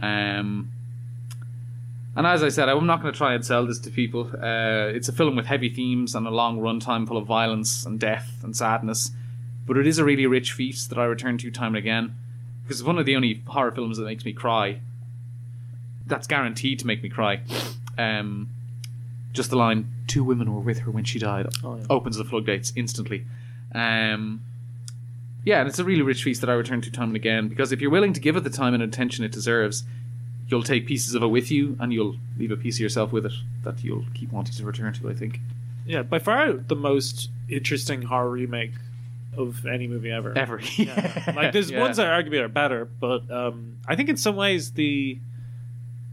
[0.00, 0.70] Um,
[2.18, 4.28] and as I said, I'm not going to try and sell this to people.
[4.34, 7.98] Uh, it's a film with heavy themes and a long runtime full of violence and
[7.98, 9.12] death and sadness,
[9.66, 12.14] but it is a really rich feast that I return to time and again
[12.64, 14.80] because it's one of the only horror films that makes me cry.
[16.06, 17.40] That's guaranteed to make me cry.
[17.96, 18.48] Um,
[19.32, 21.84] just the line "Two women were with her when she died" Oh, yeah.
[21.88, 23.24] opens the floodgates instantly.
[23.74, 24.42] Um,
[25.44, 27.70] yeah, and it's a really rich feast that I return to time and again because
[27.72, 29.84] if you're willing to give it the time and attention it deserves,
[30.48, 33.26] you'll take pieces of it with you and you'll leave a piece of yourself with
[33.26, 33.32] it
[33.64, 35.08] that you'll keep wanting to return to.
[35.10, 35.40] I think.
[35.86, 38.72] Yeah, by far the most interesting horror remake
[39.36, 40.36] of any movie ever.
[40.36, 40.60] Ever.
[40.76, 41.32] Yeah.
[41.36, 41.80] like there's Yeah.
[41.80, 45.18] ones that arguably are better, but um, I think in some ways the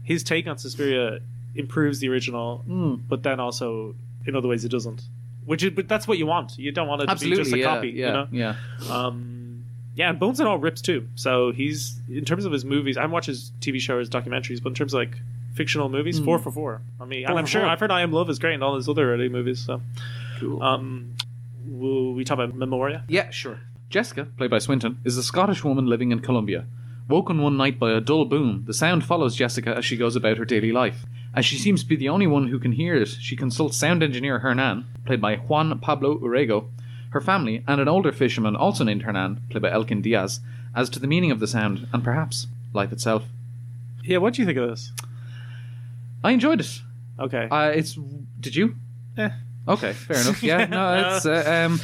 [0.02, 1.18] his take on Suspiria
[1.56, 3.00] improves the original, Mm.
[3.08, 3.94] but then also
[4.26, 5.02] in other ways it doesn't.
[5.44, 6.58] Which is, but that's what you want.
[6.58, 7.88] You don't want it to be just a yeah, copy.
[7.90, 8.28] yeah, you know?
[8.32, 8.56] yeah.
[8.90, 9.35] Um,
[9.96, 11.08] yeah, and Bones and All rips too.
[11.16, 12.96] So he's in terms of his movies.
[12.96, 15.16] I haven't watched his TV show or his documentaries, but in terms of like
[15.54, 16.24] fictional movies, Mm.
[16.26, 16.82] four for four.
[17.00, 17.70] I mean, Four and I'm sure four.
[17.70, 19.58] I've heard I Am Love is great and all his other early movies.
[19.64, 19.80] So
[20.38, 20.62] cool.
[20.62, 21.14] Um,
[21.66, 23.04] will we talk about Memoria?
[23.08, 23.58] Yeah, sure.
[23.88, 26.66] Jessica, played by Swinton, is a Scottish woman living in Colombia.
[27.08, 30.38] Woken one night by a dull boom, the sound follows Jessica as she goes about
[30.38, 31.06] her daily life.
[31.34, 34.02] As she seems to be the only one who can hear it, she consults sound
[34.02, 36.64] engineer Hernan, played by Juan Pablo Urrego,
[37.10, 40.40] her family, and an older fisherman, also named Hernan, played by Elkin Diaz,
[40.74, 43.24] as to the meaning of the sound and perhaps life itself.
[44.04, 44.92] Yeah, what do you think of this?
[46.22, 46.82] I enjoyed it.
[47.18, 47.48] Okay.
[47.50, 47.98] Uh, it's.
[48.40, 48.76] Did you?
[49.16, 49.30] Eh.
[49.68, 50.42] Okay, fair enough.
[50.42, 51.26] Yeah, no, it's.
[51.26, 51.80] Uh, um,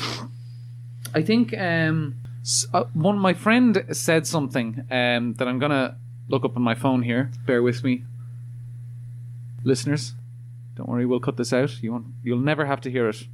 [1.14, 2.16] I think um,
[2.72, 5.96] uh, one my friend said something um, that I'm gonna
[6.28, 7.30] look up on my phone here.
[7.46, 8.04] Bear with me,
[9.64, 10.14] listeners.
[10.76, 11.82] Don't worry, we'll cut this out.
[11.82, 12.06] You won't.
[12.22, 13.26] You'll never have to hear it.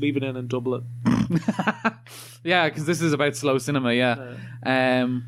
[0.00, 0.82] Leave it in and double it.
[2.42, 3.94] Yeah, because this is about slow cinema.
[3.94, 4.34] Yeah.
[4.64, 5.24] Um,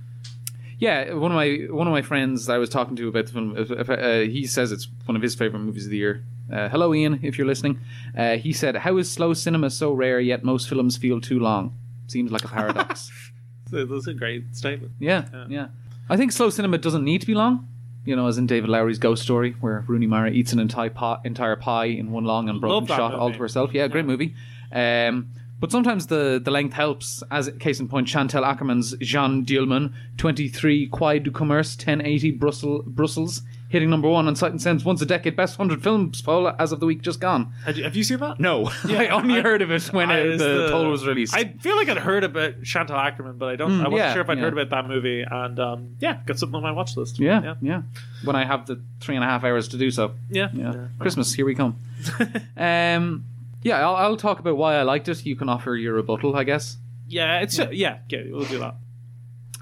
[0.78, 3.56] yeah, one of my one of my friends I was talking to about the film,
[3.56, 6.22] uh, he says it's one of his favorite movies of the year.
[6.52, 7.80] Uh, hello, Ian, if you're listening.
[8.16, 11.74] Uh, he said, "How is slow cinema so rare yet most films feel too long?
[12.06, 13.10] Seems like a paradox."
[13.68, 14.92] So That's a great statement.
[15.00, 15.66] yeah, yeah.
[16.08, 17.66] I think slow cinema doesn't need to be long.
[18.04, 21.18] You know, as in David Lowery's Ghost Story, where Rooney Mara eats an entire pie,
[21.24, 23.74] entire pie in one long and broken shot all to herself.
[23.74, 24.36] Yeah, great movie.
[24.72, 27.22] Um, but sometimes the, the length helps.
[27.30, 33.42] As case in point, Chantal Akerman's Jeanne Dielman, 23 Quai du Commerce, 1080 Brussels, Brussels,
[33.68, 36.72] hitting number one on Sight and Sound once a decade best 100 films poll as
[36.72, 37.52] of the week just gone.
[37.64, 38.38] Have you, have you seen that?
[38.38, 41.34] No, Yeah, I only heard of it when I- uh, it's the, poll was released.
[41.34, 43.70] I feel like I'd heard about Chantal Ackerman, but I don't.
[43.70, 44.44] Mm, I wasn't yeah, sure if I'd yeah.
[44.44, 47.18] heed about that movie, and um, yeah, got something on my watch list.
[47.18, 47.82] Yeah, yeah,
[48.24, 50.12] When I have the three and a half hours to do so.
[50.30, 50.48] Yeah.
[50.52, 50.72] Yeah.
[50.74, 50.86] Yeah.
[50.98, 51.76] Christmas, here we come.
[52.56, 53.24] um,
[53.66, 55.26] yeah, I'll, I'll talk about why I liked it.
[55.26, 56.76] You can offer your rebuttal, I guess.
[57.08, 57.40] yeah.
[57.40, 57.70] It's yeah.
[57.72, 58.76] yeah, okay, we'll do that.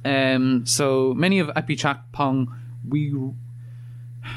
[0.04, 2.46] Um, so many of Apichatpong,
[2.86, 3.14] we.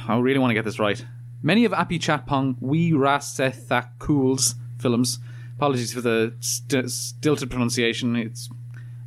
[0.08, 1.06] I really want to get this right.
[1.44, 5.20] Many of Apichatpong, Weerasethakul's films.
[5.58, 8.16] Apologies for the st- stilted pronunciation.
[8.16, 8.50] It's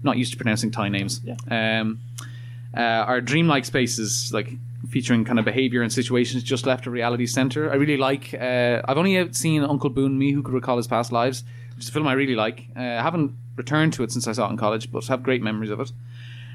[0.03, 1.21] not used to pronouncing Thai names.
[1.25, 1.37] Yeah.
[1.51, 2.01] Um,
[2.77, 4.53] uh, are dreamlike spaces, like
[4.91, 7.71] featuring kind of behavior and situations just left a reality center.
[7.71, 8.35] I really like.
[8.35, 11.93] Uh, I've only seen Uncle Boonmee Who Could Recall His Past Lives, which is a
[11.93, 12.67] film I really like.
[12.77, 15.43] Uh, I haven't returned to it since I saw it in college, but have great
[15.43, 15.93] memories of it.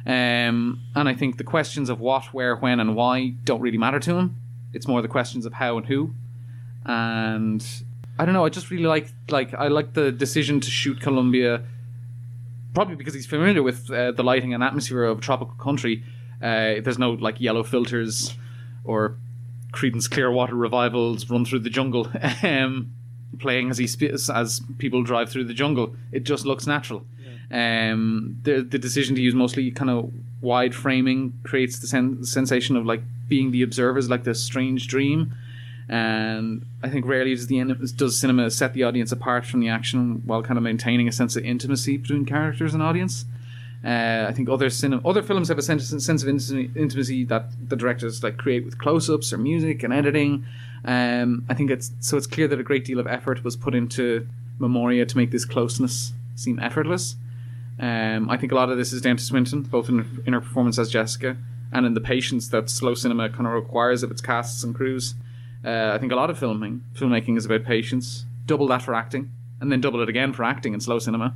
[0.06, 4.00] Um, and I think the questions of what, where, when, and why don't really matter
[4.02, 4.36] to him.
[4.74, 6.14] It's more the questions of how and who.
[6.86, 7.66] And
[8.20, 8.46] I don't know.
[8.46, 11.64] I just really like like I like the decision to shoot Colombia,
[12.74, 16.04] probably because he's familiar with uh, the lighting and atmosphere of a tropical country.
[16.46, 18.36] Uh, there's no like yellow filters
[18.84, 19.18] or
[19.72, 22.08] Creedence Clearwater revivals run through the jungle,
[22.44, 22.94] um,
[23.40, 25.96] playing as he sp- as people drive through the jungle.
[26.12, 27.04] It just looks natural.
[27.52, 32.76] Um, the the decision to use mostly kind of wide framing creates the sen- sensation
[32.76, 35.34] of like being the observers, like this strange dream.
[35.88, 37.64] And I think rarely does the
[37.96, 41.36] does cinema set the audience apart from the action while kind of maintaining a sense
[41.36, 43.26] of intimacy between characters and audience.
[43.86, 44.70] Uh, I think other
[45.06, 48.80] other films have a sense, sense of intimacy, intimacy that the directors like create with
[48.80, 50.46] close-ups or music and editing.
[50.86, 53.76] Um, I think it's so it's clear that a great deal of effort was put
[53.76, 54.28] into
[54.60, 57.16] Memoria to make this closeness seem effortless.
[57.80, 60.42] Um, I think a lot of this is down to Swinton, both in, in her
[60.42, 61.38] performance as Jessica
[61.72, 65.14] and in the patience that slow cinema kind of requires of its casts and crews.
[65.64, 68.26] Uh, I think a lot of filming, filmmaking is about patience.
[68.46, 71.36] Double that for acting, and then double it again for acting in slow cinema.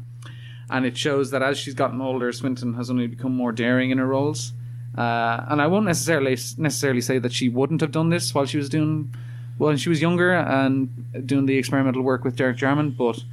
[0.70, 3.98] And it shows that as she's gotten older, Swinton has only become more daring in
[3.98, 4.54] her roles.
[4.98, 8.58] Uh, and I won't necessarily necessarily say that she wouldn't have done this while she
[8.58, 9.14] was doing
[9.58, 10.90] when she was younger and
[11.26, 13.24] doing the experimental work with Derek Jarman, but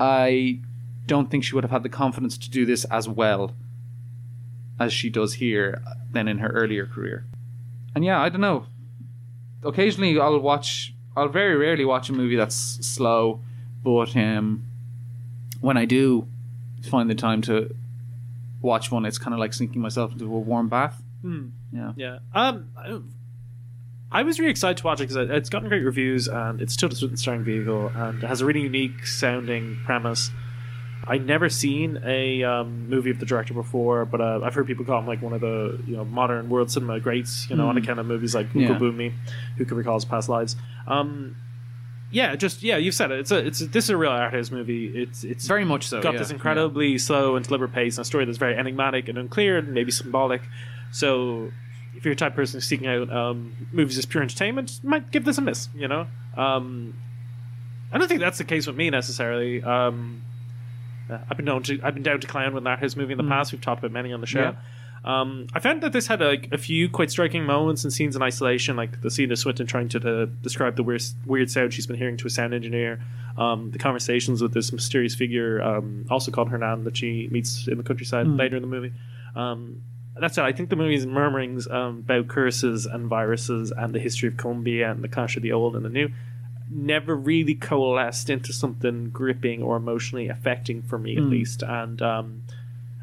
[0.00, 0.58] I
[1.06, 3.52] don't think she would have had the confidence to do this as well
[4.78, 7.24] as she does here than in her earlier career.
[7.94, 8.66] And yeah, I don't know.
[9.62, 10.92] Occasionally, I'll watch.
[11.16, 13.40] I'll very rarely watch a movie that's slow,
[13.82, 14.64] but um,
[15.60, 16.28] when I do
[16.86, 17.74] find the time to
[18.62, 21.00] watch one, it's kind of like sinking myself into a warm bath.
[21.22, 21.48] Hmm.
[21.72, 21.92] Yeah.
[21.96, 22.18] Yeah.
[22.34, 23.00] Um, I-
[24.12, 26.88] I was really excited to watch it because it's gotten great reviews and it's still
[26.90, 30.30] a starring vehicle and it has a really unique sounding premise.
[31.08, 34.84] I'd never seen a um, movie of the director before, but uh, I've heard people
[34.84, 37.48] call him like one of the you know modern world cinema greats.
[37.50, 37.82] You know, on Mm.
[37.82, 38.70] account of movies like Yeah.
[38.70, 39.12] Uncle Boonmee,
[39.56, 40.54] Who Could Recall His Past Lives.
[40.86, 41.36] Um,
[42.16, 43.18] yeah, just yeah, you've said it.
[43.20, 44.86] It's a it's a, this is a real art house movie.
[44.86, 48.06] It's it's Very much so, Got yeah, this incredibly slow and deliberate pace and a
[48.06, 50.40] story that's very enigmatic and unclear and maybe symbolic.
[50.92, 51.52] So
[51.94, 55.10] if you're a type of person seeking out um, movies as pure entertainment, you might
[55.10, 55.68] give this a miss.
[55.74, 56.06] You know,
[56.38, 56.94] um,
[57.92, 59.62] I don't think that's the case with me necessarily.
[59.62, 60.22] Um,
[61.10, 63.24] I've been down to I've been down to clown with that his movie in the
[63.24, 63.52] past.
[63.52, 64.56] We've talked about many on the show.
[65.06, 68.22] Um, I found that this had like a few quite striking moments and scenes in
[68.22, 71.86] isolation, like the scene of Swinton trying to, to describe the weird, weird sound she's
[71.86, 73.00] been hearing to a sound engineer,
[73.38, 77.78] um, the conversations with this mysterious figure, um, also called Hernan, that she meets in
[77.78, 78.36] the countryside Mm.
[78.36, 78.92] later in the movie.
[79.36, 79.80] Um,
[80.18, 80.42] that's it.
[80.42, 84.90] I think the movie's murmurings um, about curses and viruses and the history of Colombia
[84.90, 86.08] and the clash of the old and the new
[86.68, 91.30] never really coalesced into something gripping or emotionally affecting for me, at Mm.
[91.30, 91.62] least.
[91.62, 92.42] And um,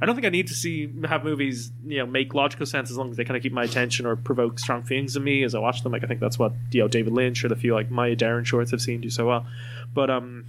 [0.03, 2.97] I don't think I need to see have movies you know make logical sense as
[2.97, 5.55] long as they kind of keep my attention or provoke strong feelings in me as
[5.55, 5.91] I watch them.
[5.93, 8.43] Like I think that's what you know David Lynch or the few like Maya Deren
[8.45, 9.45] shorts I've seen do so well.
[9.93, 10.45] But um,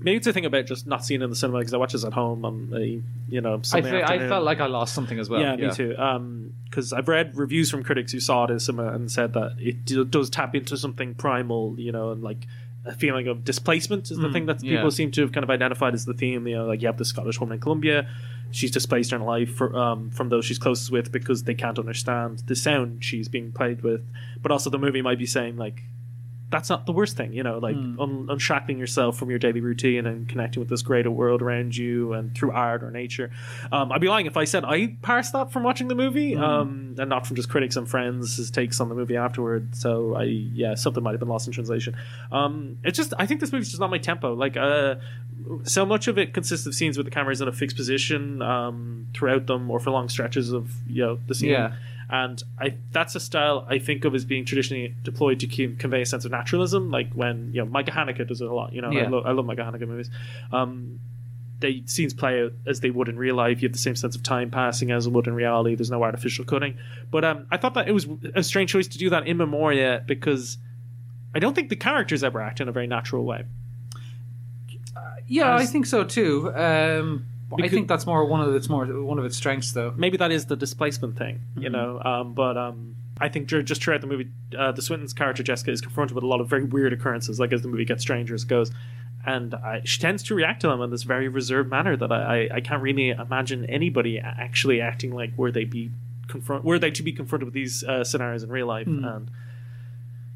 [0.00, 1.92] maybe it's a thing about just not seeing it in the cinema because I watch
[1.92, 3.00] this at home on a
[3.32, 5.40] you know I, Sunday fe- I felt like I lost something as well.
[5.40, 5.94] Yeah, me too.
[5.96, 9.56] Um because I've read reviews from critics who saw it in cinema and said that
[9.58, 12.46] it do- does tap into something primal, you know, and like
[12.86, 14.76] a feeling of displacement is the Mm, thing that yeah.
[14.76, 16.46] people seem to have kind of identified as the theme.
[16.48, 18.08] You know, like you have the Scottish woman in Colombia,
[18.50, 22.42] she's displaced in life for, um, from those she's closest with because they can't understand
[22.46, 24.02] the sound she's being played with.
[24.42, 25.82] But also, the movie might be saying like.
[26.52, 28.00] That's not the worst thing, you know, like Hmm.
[28.00, 32.12] un- unshackling yourself from your daily routine and connecting with this greater world around you
[32.12, 33.30] and through art or nature.
[33.70, 36.42] Um, I'd be lying if I said I parsed that from watching the movie, Hmm.
[36.42, 39.76] um, and not from just critics and friends' takes on the movie afterward.
[39.76, 41.94] So I, yeah, something might have been lost in translation.
[42.32, 44.34] Um, it's just, I think this movie's just not my tempo.
[44.34, 44.96] Like, uh,
[45.64, 49.06] so much of it consists of scenes with the cameras in a fixed position um,
[49.14, 51.50] throughout them, or for long stretches of you know the scene.
[51.50, 51.74] Yeah.
[52.08, 56.02] And I that's a style I think of as being traditionally deployed to keep, convey
[56.02, 58.72] a sense of naturalism, like when you know Michael Haneke does it a lot.
[58.72, 60.10] You know, I, lo- I love Michael Haneke movies.
[60.52, 60.98] Um,
[61.60, 63.62] they scenes play out as they would in real life.
[63.62, 65.74] You have the same sense of time passing as it would in reality.
[65.74, 66.78] There's no artificial cutting.
[67.10, 70.02] But um, I thought that it was a strange choice to do that in Memoria
[70.06, 70.58] because
[71.34, 73.44] I don't think the characters ever act in a very natural way.
[75.26, 76.52] Yeah, I think so too.
[76.54, 77.26] Um,
[77.60, 79.92] I think that's more one of its more one of its strengths, though.
[79.96, 81.72] maybe that is the displacement thing, you Mhm.
[81.72, 82.00] know.
[82.04, 85.80] Um, but um, I think just throughout the movie, uh, the Swinton's character Jessica is
[85.80, 88.44] confronted with a lot of very weird occurrences, like as the movie gets stranger as
[88.44, 88.70] it goes,
[89.26, 92.44] and I, she tends to react to them in this very reserved manner that I,
[92.46, 95.90] I, I can't really imagine anybody actually acting like were they be
[96.28, 99.04] confront were they to be confronted with these uh, scenarios in real life, Hmm.
[99.04, 99.30] and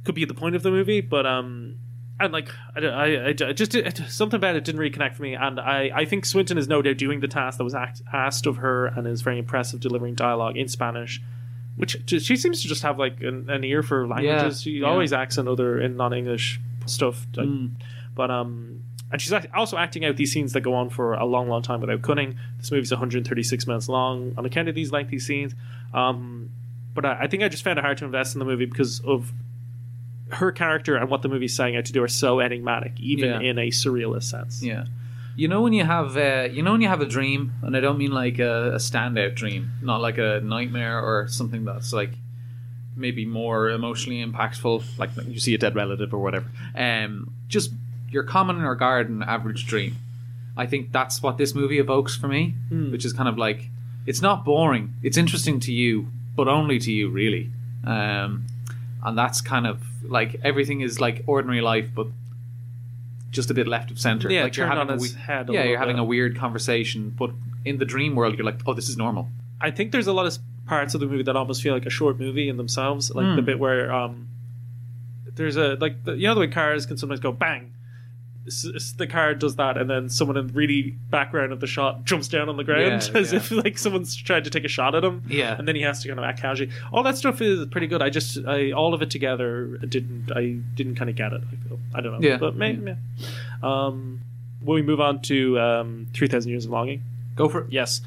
[0.05, 1.77] could be the point of the movie, but um.
[2.21, 5.35] And like I, I, I just it, something about it didn't really connect for me,
[5.35, 8.47] and I, I think Swinton is no doubt doing the task that was act, asked
[8.47, 11.21] of her, and is very impressive delivering dialogue in Spanish,
[11.77, 14.63] which she seems to just have like an, an ear for languages.
[14.63, 14.87] she yeah.
[14.87, 17.71] always acts in other in non-English stuff, Mm.
[18.15, 21.49] but um, and she's also acting out these scenes that go on for a long,
[21.49, 22.37] long time without cutting.
[22.59, 25.55] This movie's 136 minutes long on account of these lengthy scenes.
[25.93, 26.51] Um,
[26.95, 29.01] but I, I think I just found it hard to invest in the movie because
[29.05, 29.33] of
[30.35, 33.41] her character and what the movie's setting out to do are so enigmatic, even Yeah.
[33.51, 34.63] in a surrealist sense.
[34.63, 34.85] Yeah.
[35.37, 37.81] You know when you have uh, you know when you have a dream, and I
[37.81, 42.11] don't mean like a, a standout dream, not like a nightmare or something that's like
[42.97, 46.47] maybe more emotionally impactful, like you see a dead relative or whatever.
[46.77, 47.73] Um, just
[48.11, 49.97] your common or garden average dream.
[50.57, 52.93] I think that's what this movie evokes for me, Hmm.
[52.93, 53.69] which is kind of like
[54.07, 54.95] it's not boring.
[55.03, 56.07] It's interesting to you,
[56.37, 57.51] but only to you, really.
[57.85, 58.45] Um,
[59.03, 62.07] and that's kind of like everything is like ordinary life, but
[63.31, 64.31] just a bit left of center.
[64.31, 66.03] Yeah, like you're having a we- head a yeah, you're having bit.
[66.03, 67.31] a weird conversation, but
[67.65, 69.29] in the dream world, you're like, oh, this is normal.
[69.61, 71.91] I think there's a lot of parts of the movie that almost feel like a
[71.91, 73.37] short movie in themselves, like Hmm.
[73.37, 74.29] the bit where um,
[75.35, 77.73] there's a like the, you know the way cars can sometimes go bang.
[78.45, 82.29] The car does that, and then someone in the really background of the shot jumps
[82.29, 83.39] down on the ground Yeah, as yeah.
[83.39, 85.23] if like someone's trying to take a shot at him.
[85.29, 85.57] Yeah.
[85.59, 86.71] and then he has to kind of act casually.
[86.93, 88.03] All that stuff is pretty good.
[88.03, 91.41] I just, I all of it together didn't, I didn't kind of get it.
[91.51, 92.37] I feel, I don't know, Yeah.
[92.37, 92.83] but maybe.
[92.93, 92.97] Yeah.
[93.63, 94.21] Um,
[94.63, 97.03] when we move on to um, Three Thousand Years of Longing,
[97.37, 97.67] Go for it.
[97.73, 98.01] Yes.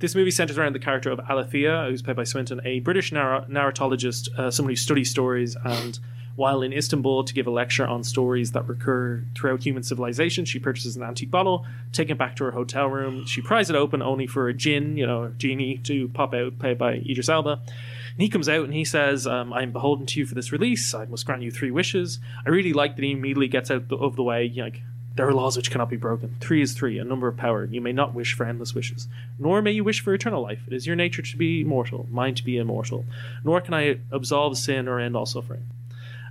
[0.00, 3.44] This movie centers around the character of Alethea, who's played by Swinton, a British narr-
[3.46, 5.98] narratologist, uh, someone who studies stories, and
[6.38, 10.60] while in Istanbul to give a lecture on stories that recur throughout human civilization, she
[10.60, 13.26] purchases an antique bottle, taking it back to her hotel room.
[13.26, 16.78] She pries it open only for a djinn, you know, genie, to pop out, played
[16.78, 17.60] by Idris Elba.
[17.64, 20.94] And he comes out and he says, um, I'm beholden to you for this release.
[20.94, 22.20] I must grant you three wishes.
[22.46, 24.82] I really like that he immediately gets out of the way, like,
[25.16, 26.36] there are laws which cannot be broken.
[26.38, 27.64] Three is three, a number of power.
[27.64, 29.08] You may not wish for endless wishes.
[29.40, 30.60] Nor may you wish for eternal life.
[30.68, 33.04] It is your nature to be mortal, mine to be immortal.
[33.42, 35.64] Nor can I absolve sin or end all suffering.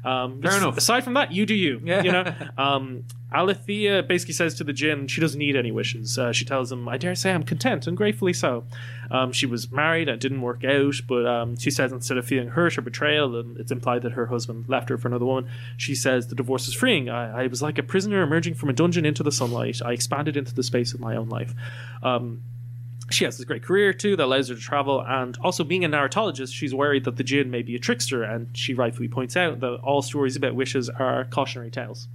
[0.07, 0.77] Um, Fair enough.
[0.77, 1.81] Aside from that, you do you.
[1.83, 2.01] Yeah.
[2.01, 3.03] You know, um,
[3.33, 6.17] Alethea basically says to the Jinn she doesn't need any wishes.
[6.17, 8.63] Uh, she tells him, "I dare say I'm content and gratefully so."
[9.11, 12.25] Um, she was married and it didn't work out, but um, she says instead of
[12.25, 15.49] feeling hurt or betrayal, and it's implied that her husband left her for another woman,
[15.75, 17.09] she says the divorce is freeing.
[17.09, 19.81] I, I was like a prisoner emerging from a dungeon into the sunlight.
[19.83, 21.53] I expanded into the space of my own life.
[22.01, 22.43] Um,
[23.09, 25.89] she has this great career too that allows her to travel, and also being a
[25.89, 29.59] narratologist, she's worried that the Jinn may be a trickster, and she rightfully points out
[29.61, 32.07] that all stories about wishes are cautionary tales.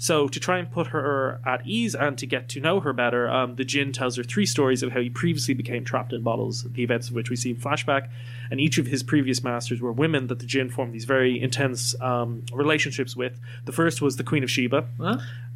[0.00, 3.28] So, to try and put her at ease and to get to know her better,
[3.28, 6.62] um, the Jinn tells her three stories of how he previously became trapped in bottles,
[6.62, 8.08] the events of which we see in flashback.
[8.50, 11.94] And each of his previous masters were women that the Jinn formed these very intense
[12.00, 13.38] um, relationships with.
[13.66, 14.88] The first was the Queen of Sheba.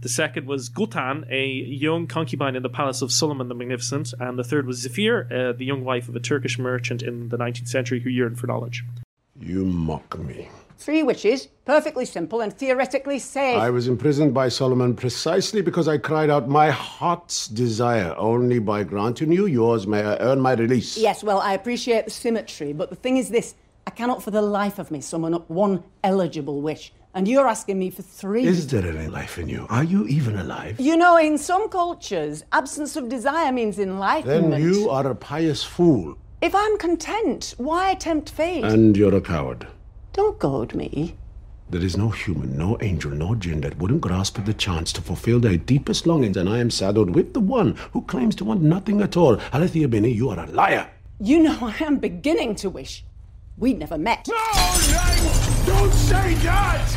[0.02, 4.12] The second was Gülten, a young concubine in the palace of Suleiman the Magnificent.
[4.20, 7.38] And the third was Zefir, uh, the young wife of a Turkish merchant in the
[7.38, 8.84] 19th century who yearned for knowledge.
[9.40, 10.50] You mock me.
[10.76, 13.56] Three wishes, perfectly simple and theoretically safe.
[13.56, 18.14] I was imprisoned by Solomon precisely because I cried out my heart's desire.
[18.18, 20.98] Only by granting you yours may I earn my release.
[20.98, 23.54] Yes, well, I appreciate the symmetry, but the thing is this
[23.86, 27.78] I cannot for the life of me summon up one eligible wish, and you're asking
[27.78, 28.44] me for three.
[28.44, 29.66] Is there any life in you?
[29.70, 30.80] Are you even alive?
[30.80, 34.50] You know, in some cultures, absence of desire means enlightenment.
[34.50, 38.64] Then you are a pious fool, If I'm content, why tempt fate?
[38.64, 39.66] and you're a coward.
[40.14, 41.16] Don't goad me.
[41.70, 45.02] There is no human, no angel, no jinn that wouldn't grasp at the chance to
[45.02, 48.62] fulfill their deepest longings, and I am saddled with the one who claims to want
[48.62, 49.40] nothing at all.
[49.52, 50.88] Alethea Binney, you are a liar.
[51.18, 53.04] You know, I am beginning to wish
[53.58, 54.28] we'd never met.
[54.28, 56.96] No, no, don't say that!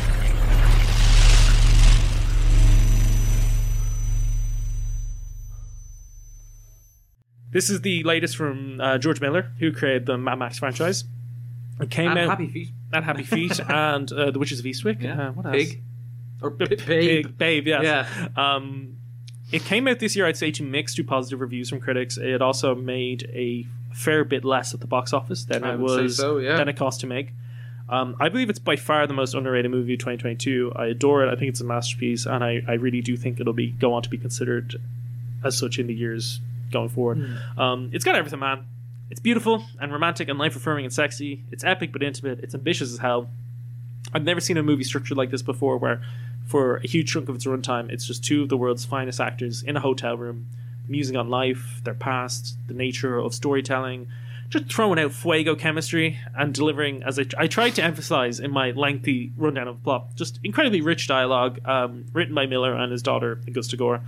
[7.50, 11.02] This is the latest from uh, George Miller, who created the Mad Max franchise.
[11.80, 12.68] It came And out Happy Feet.
[12.92, 15.02] and Happy Feet and uh, the Witches of Eastwick.
[15.02, 15.28] Yeah.
[15.28, 15.68] Uh, what Pig.
[15.68, 15.76] else?
[16.42, 17.36] Or B- Babe.
[17.38, 17.82] Babe, yes.
[17.82, 18.28] Yeah.
[18.36, 18.96] Um,
[19.50, 22.16] it came out this year, I'd say, to mixed to positive reviews from critics.
[22.16, 26.16] It also made a fair bit less at the box office than I it was
[26.16, 26.56] so, yeah.
[26.56, 27.30] than it cost to make.
[27.88, 30.72] Um, I believe it's by far the most underrated movie of 2022.
[30.76, 31.32] I adore it.
[31.32, 34.02] I think it's a masterpiece, and I, I really do think it'll be go on
[34.02, 34.76] to be considered
[35.42, 37.18] as such in the years going forward.
[37.18, 37.60] Hmm.
[37.60, 38.66] Um, it's got everything, man.
[39.10, 41.44] It's beautiful and romantic and life affirming and sexy.
[41.50, 42.40] It's epic but intimate.
[42.40, 43.30] It's ambitious as hell.
[44.12, 46.02] I've never seen a movie structured like this before, where
[46.46, 49.62] for a huge chunk of its runtime, it's just two of the world's finest actors
[49.62, 50.46] in a hotel room,
[50.86, 54.08] musing on life, their past, the nature of storytelling,
[54.48, 58.70] just throwing out fuego chemistry and delivering, as I, I tried to emphasize in my
[58.70, 63.02] lengthy rundown of the plot, just incredibly rich dialogue um, written by Miller and his
[63.02, 64.00] daughter, Augusta Gore.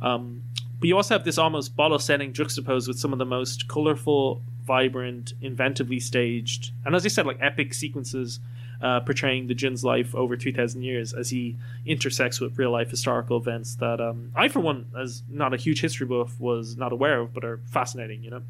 [0.00, 0.42] Um,
[0.82, 4.42] but you also have this almost bottle setting juxtaposed with some of the most colorful,
[4.64, 8.40] vibrant, inventively staged, and as I said, like epic sequences
[8.80, 11.56] uh, portraying the Jinn's life over 2,000 years as he
[11.86, 15.80] intersects with real life historical events that um, I, for one, as not a huge
[15.80, 18.42] history buff, was not aware of, but are fascinating, you know?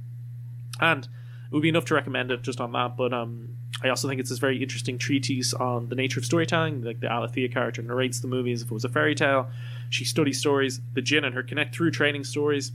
[0.81, 3.51] And it would be enough to recommend it just on that, but um,
[3.83, 6.83] I also think it's this very interesting treatise on the nature of storytelling.
[6.83, 9.51] Like the Alethea character narrates the movie as if it was a fairy tale.
[9.93, 10.81] She studies stories.
[10.95, 12.73] The Jinn and her connect through training stories.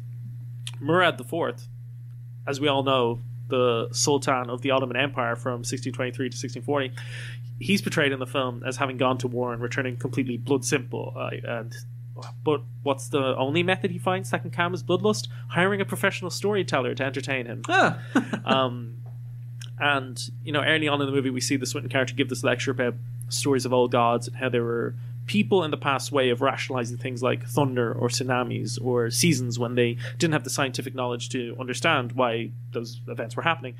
[0.79, 1.55] Murad IV,
[2.45, 6.91] as we all know, the Sultan of the Ottoman Empire from 1623 to 1640,
[7.59, 11.13] he's portrayed in the film as having gone to war and returning completely blood simple.
[11.15, 11.73] Uh, and
[12.43, 15.27] but what's the only method he finds that can calm his bloodlust?
[15.49, 17.63] Hiring a professional storyteller to entertain him.
[18.45, 18.97] um,
[19.79, 22.43] and you know, early on in the movie, we see the Swinton character give this
[22.43, 22.93] lecture about
[23.29, 24.95] stories of old gods and how they were
[25.27, 29.75] people in the past way of rationalizing things like thunder or tsunamis or seasons when
[29.75, 33.75] they didn't have the scientific knowledge to understand why those events were happening.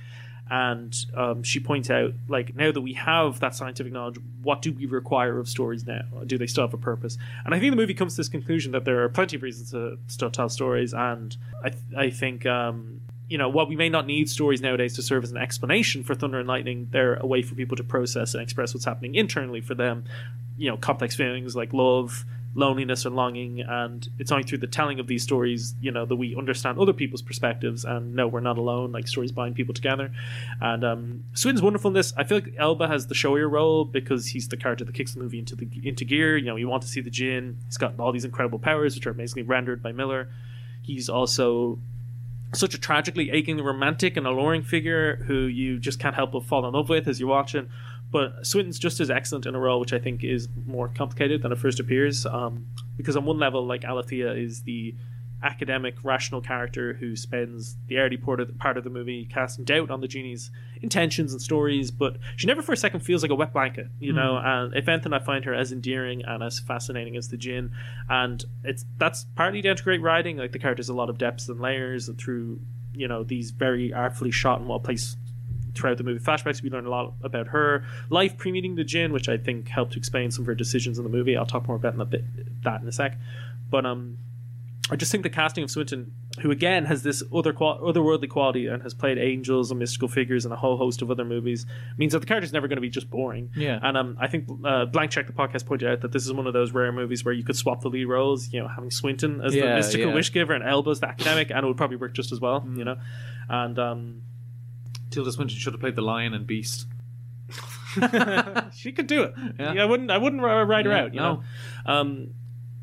[0.50, 4.72] And um, she points out, like, now that we have that scientific knowledge, what do
[4.72, 6.04] we require of stories now?
[6.26, 7.18] Do they still have a purpose?
[7.44, 9.72] And I think the movie comes to this conclusion that there are plenty of reasons
[9.72, 10.94] to still tell stories.
[10.94, 11.36] And
[11.66, 15.02] I, th- I think, um, you know, while we may not need stories nowadays to
[15.02, 18.34] serve as an explanation for thunder and lightning, they're a way for people to process
[18.34, 20.06] and express what's happening internally for them.
[20.58, 22.26] You know, complex feelings like love,
[22.56, 23.60] loneliness, and longing.
[23.60, 26.94] And it's only through the telling of these stories, you know, that we understand other
[26.94, 28.94] people's perspectives and know we're not alone.
[28.94, 30.10] Like stories bind people together.
[30.62, 32.14] And um, in this.
[32.16, 35.20] I feel like Elba has the showier role because he's the character that kicks the
[35.20, 36.38] movie into the into gear.
[36.38, 37.58] You know, you want to see the Jinn.
[37.66, 40.30] He's got all these incredible powers, which are amazingly rendered by Miller.
[40.82, 41.80] He's also
[42.54, 46.66] such a tragically achingly romantic and alluring figure who you just can't help but fall
[46.66, 47.70] in love with as you're watching.
[48.10, 51.52] But Swinton's just as excellent in a role which I think is more complicated than
[51.52, 52.26] it first appears.
[52.26, 54.96] Um, because on one level, like Alethea is the
[55.44, 59.64] academic, rational character who spends the early part of the, part of the movie casting
[59.66, 60.50] doubt on the genie's
[60.82, 64.14] intentions and stories, but she never for a second feels like a wet blanket, you
[64.14, 64.34] know.
[64.34, 64.46] Mm.
[64.46, 67.72] And if anything, I find her as endearing and as fascinating as the Jinn,
[68.10, 70.38] and it's that's partly down to great writing.
[70.38, 72.60] Like the character's a lot of depths and layers through
[72.98, 75.18] you know these very artfully shot and well placed
[75.76, 79.30] throughout the movie flashbacks we learn a lot about her life pre-meeting the Jinn which
[79.30, 81.76] I think helped to explain some of her decisions in the movie I'll talk more
[81.76, 82.24] about in a bit,
[82.64, 83.18] that in a sec
[83.70, 84.18] but um
[84.90, 88.68] I just think the casting of Swinton who again has this other qual- otherworldly quality
[88.68, 91.66] and has played angels and mystical figures and a whole host of other movies
[91.98, 93.80] means that the character's never going to be just boring Yeah.
[93.82, 96.48] and um, I think uh, Blank Check the podcast pointed out that this is one
[96.48, 99.42] of those rare movies where you could swap the lead roles you know having Swinton
[99.42, 100.14] as the mystical yeah.
[100.14, 102.78] wish giver and Elba's the academic and it would probably work just as well Mm.
[102.78, 102.98] you know
[103.50, 104.22] and um
[105.10, 106.86] Tilda Swinton should have played the lion and beast.
[108.74, 109.34] she could do it.
[109.60, 109.74] Yeah.
[109.74, 110.12] Yeah, I wouldn't.
[110.12, 111.14] I wouldn't write her Yeah, out.
[111.14, 111.34] You no.
[111.86, 111.92] know.
[111.94, 112.28] Um,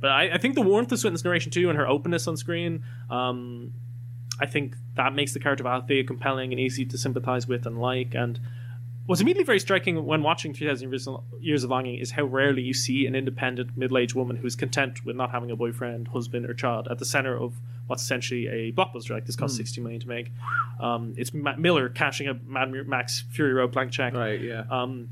[0.01, 2.83] but I, I think the warmth of Swinton's narration too, and her openness on screen,
[3.11, 3.73] um,
[4.41, 7.81] I think that makes the character of Althea compelling and easy to sympathize with and
[7.81, 8.15] like.
[8.15, 8.39] And
[9.07, 11.09] what's immediately very striking when watching 3000 Years-
[11.41, 15.15] Years of Longing is how rarely you see an independent middle-aged woman who's content with
[15.15, 17.55] not having a boyfriend, husband, or child at the center of
[17.87, 19.11] what's essentially a blockbuster.
[19.11, 19.59] Like this cost Hmm.
[19.59, 20.33] 60 million to make.
[20.81, 24.15] Um, it's Ma- Miller cashing a Mad Max Fury Road blank check.
[24.15, 24.41] Right.
[24.41, 24.65] Yeah.
[24.71, 25.09] Um,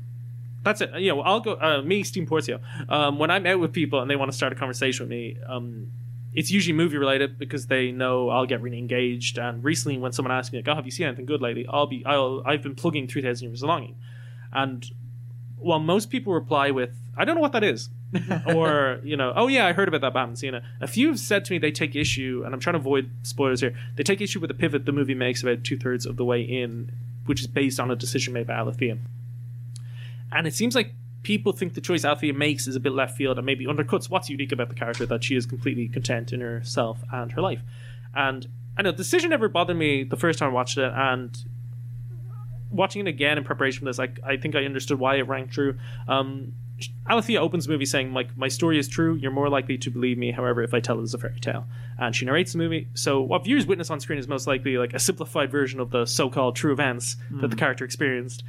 [0.63, 0.91] that's it.
[0.95, 1.53] You know, I'll go.
[1.53, 2.59] Uh, me, Steve Porzio.
[2.89, 5.37] Um, when I'm out with people and they want to start a conversation with me,
[5.47, 5.91] um,
[6.33, 9.37] it's usually movie related because they know I'll get really engaged.
[9.37, 11.87] And recently, when someone asks me, like, "Oh, have you seen anything good lately?" I'll
[11.87, 13.95] be, I'll, I've been plugging Three Thousand Years of Longing,
[14.51, 14.85] and
[15.57, 17.89] while most people reply with, "I don't know what that is,"
[18.55, 20.87] or you know, "Oh yeah, I heard about that, but I haven't seen it." A
[20.87, 23.75] few have said to me they take issue, and I'm trying to avoid spoilers here.
[23.95, 26.41] They take issue with the pivot the movie makes about two thirds of the way
[26.41, 26.91] in,
[27.25, 28.97] which is based on a decision made by Alethea.
[30.35, 30.93] And it seems like
[31.23, 34.29] people think the choice Althea makes is a bit left field and maybe undercuts what's
[34.29, 37.61] unique about the character that she is completely content in herself and her life.
[38.15, 38.47] And
[38.77, 41.37] I know the decision never bothered me the first time I watched it, and
[42.71, 45.47] watching it again in preparation for this, I, I think I understood why it rang
[45.47, 45.77] true.
[46.07, 46.53] Um,
[47.07, 50.17] Alethea opens the movie saying, like, my story is true, you're more likely to believe
[50.17, 51.65] me, however, if I tell it as a fairy tale.
[51.99, 52.87] And she narrates the movie.
[52.95, 56.05] So what viewers witness on screen is most likely like a simplified version of the
[56.05, 57.59] so-called true events that the Mhm.
[57.59, 58.43] character experienced.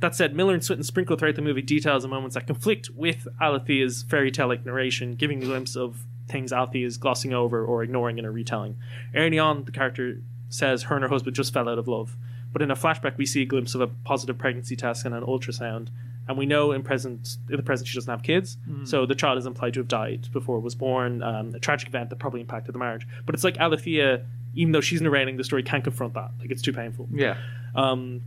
[0.00, 3.26] That said, Miller and Swinton sprinkle throughout the movie details and moments that conflict with
[3.40, 7.82] Alethea's fairy tale like narration, giving a glimpse of things Althea is glossing over or
[7.82, 8.76] ignoring in her retelling.
[9.14, 10.20] Early on, the character
[10.50, 12.16] says her and her husband just fell out of love.
[12.52, 15.24] But in a flashback, we see a glimpse of a positive pregnancy test and an
[15.24, 15.88] ultrasound.
[16.28, 18.86] And we know in present in the present she doesn't have kids, Mm.
[18.86, 21.22] so the child is implied to have died before it was born.
[21.22, 23.06] Um, a tragic event that probably impacted the marriage.
[23.26, 26.30] But it's like Alethea, even though she's narrating the story, can't confront that.
[26.38, 27.08] Like it's too painful.
[27.12, 27.36] Yeah.
[27.74, 28.20] Um,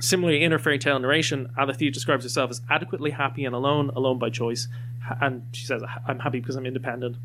[0.00, 4.18] similarly, in her fairy tale narration, Alethea describes herself as adequately happy and alone, alone
[4.18, 4.68] by choice.
[5.20, 7.16] And she says, "I'm happy because I'm independent."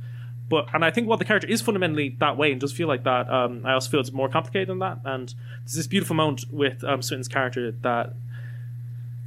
[0.50, 3.04] But and I think while the character is fundamentally that way and does feel like
[3.04, 5.00] that, um, I also feel it's more complicated than that.
[5.06, 8.14] And there's this beautiful moment with um, Swinton's character that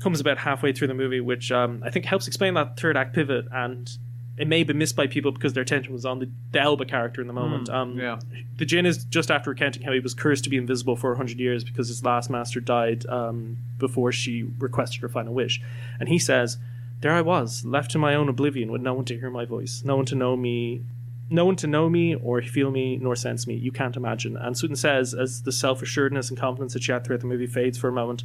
[0.01, 3.15] comes about halfway through the movie, which um, I think helps explain that third act
[3.15, 3.47] pivot.
[3.51, 3.91] And
[4.39, 7.23] it may be missed by people because their attention was on the, the Elba character
[7.23, 7.69] in the moment.
[7.69, 8.19] Mm, um, yeah.
[8.57, 11.39] The Jinn is just after recounting how he was cursed to be invisible for 100
[11.39, 15.61] years because his last master died um, before she requested her final wish.
[15.99, 16.59] And he says,
[17.01, 19.83] There I was, left to my own oblivion with no one to hear my voice,
[19.85, 20.83] no one to know me.
[21.29, 23.55] No one to know me or feel me nor sense me.
[23.57, 24.37] You can't imagine.
[24.37, 27.49] And Swinton says, as the self assuredness and confidence that she had throughout the movie
[27.49, 28.23] fades for a moment,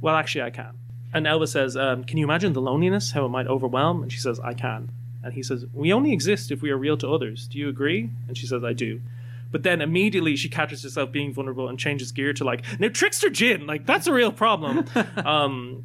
[0.00, 0.76] Well, actually, I can.
[1.14, 4.02] And Elba says, um, Can you imagine the loneliness, how it might overwhelm?
[4.02, 4.90] And she says, I can.
[5.22, 7.46] And he says, We only exist if we are real to others.
[7.46, 8.10] Do you agree?
[8.28, 9.00] And she says, I do.
[9.52, 13.28] But then immediately she catches herself being vulnerable and changes gear to like, no, trickster
[13.28, 14.86] Jinn, like that's a real problem.
[15.24, 15.84] um,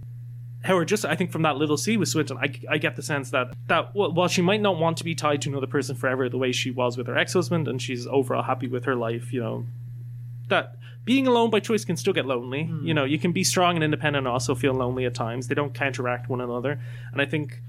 [0.63, 3.29] however, just I think from that little scene with Swinton, I, I get the sense
[3.31, 6.37] that that while she might not want to be tied to another person forever, the
[6.37, 9.65] way she was with her ex-husband, and she's overall happy with her life, you know,
[10.47, 12.69] that being alone by choice can still get lonely.
[12.83, 15.47] You know, you can be strong and independent and also feel lonely at times.
[15.47, 16.79] They don't counteract one another,
[17.11, 17.61] and I think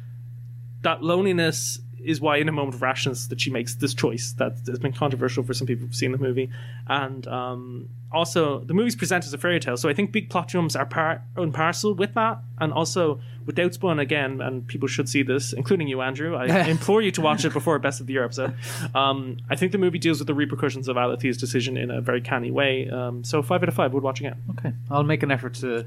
[0.82, 4.52] that loneliness is why in a moment of rashness that she makes this choice that
[4.66, 6.48] has been controversial for some people who've seen the movie
[6.86, 10.48] and um, also the movie's presented as a fairy tale so i think big plot
[10.48, 15.08] jumps are part and parcel with that and also without spun again and people should
[15.08, 18.12] see this including you andrew i implore you to watch it before best of the
[18.12, 18.54] year episode
[18.94, 22.20] um, i think the movie deals with the repercussions of alethea's decision in a very
[22.20, 25.30] canny way um, so five out of five would watch again Okay, I'll make an
[25.30, 25.84] effort to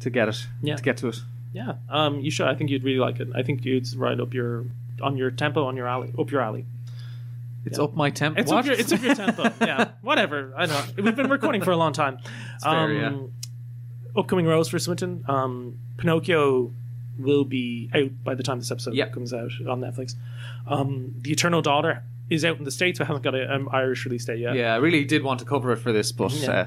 [0.00, 0.46] to get it.
[0.62, 0.76] Yeah.
[0.76, 1.16] To get to it.
[1.52, 4.18] Yeah um, you should i think you'd really like it i think you it's right
[4.20, 4.64] up your
[5.02, 6.64] on your tempo on your alley up your alley
[7.64, 7.84] It's Yeah.
[7.84, 8.40] up my tempo.
[8.40, 9.44] It's up your it's up your tempo.
[9.60, 10.52] Yeah, whatever.
[10.56, 10.82] I know.
[10.96, 12.18] We've been recording for a long time.
[12.60, 13.12] fair, yeah.
[14.16, 15.24] Upcoming roles for Swinton.
[15.28, 16.72] Um, Pinocchio
[17.18, 19.08] will be out by the time this episode Yeah.
[19.10, 20.16] comes out on Netflix.
[20.66, 22.98] Um, the Eternal Daughter is out in the states.
[22.98, 24.56] We haven't got an um, Irish release date yet.
[24.56, 26.50] Yeah, I really did want to cover it for this, but Yeah.
[26.50, 26.66] uh,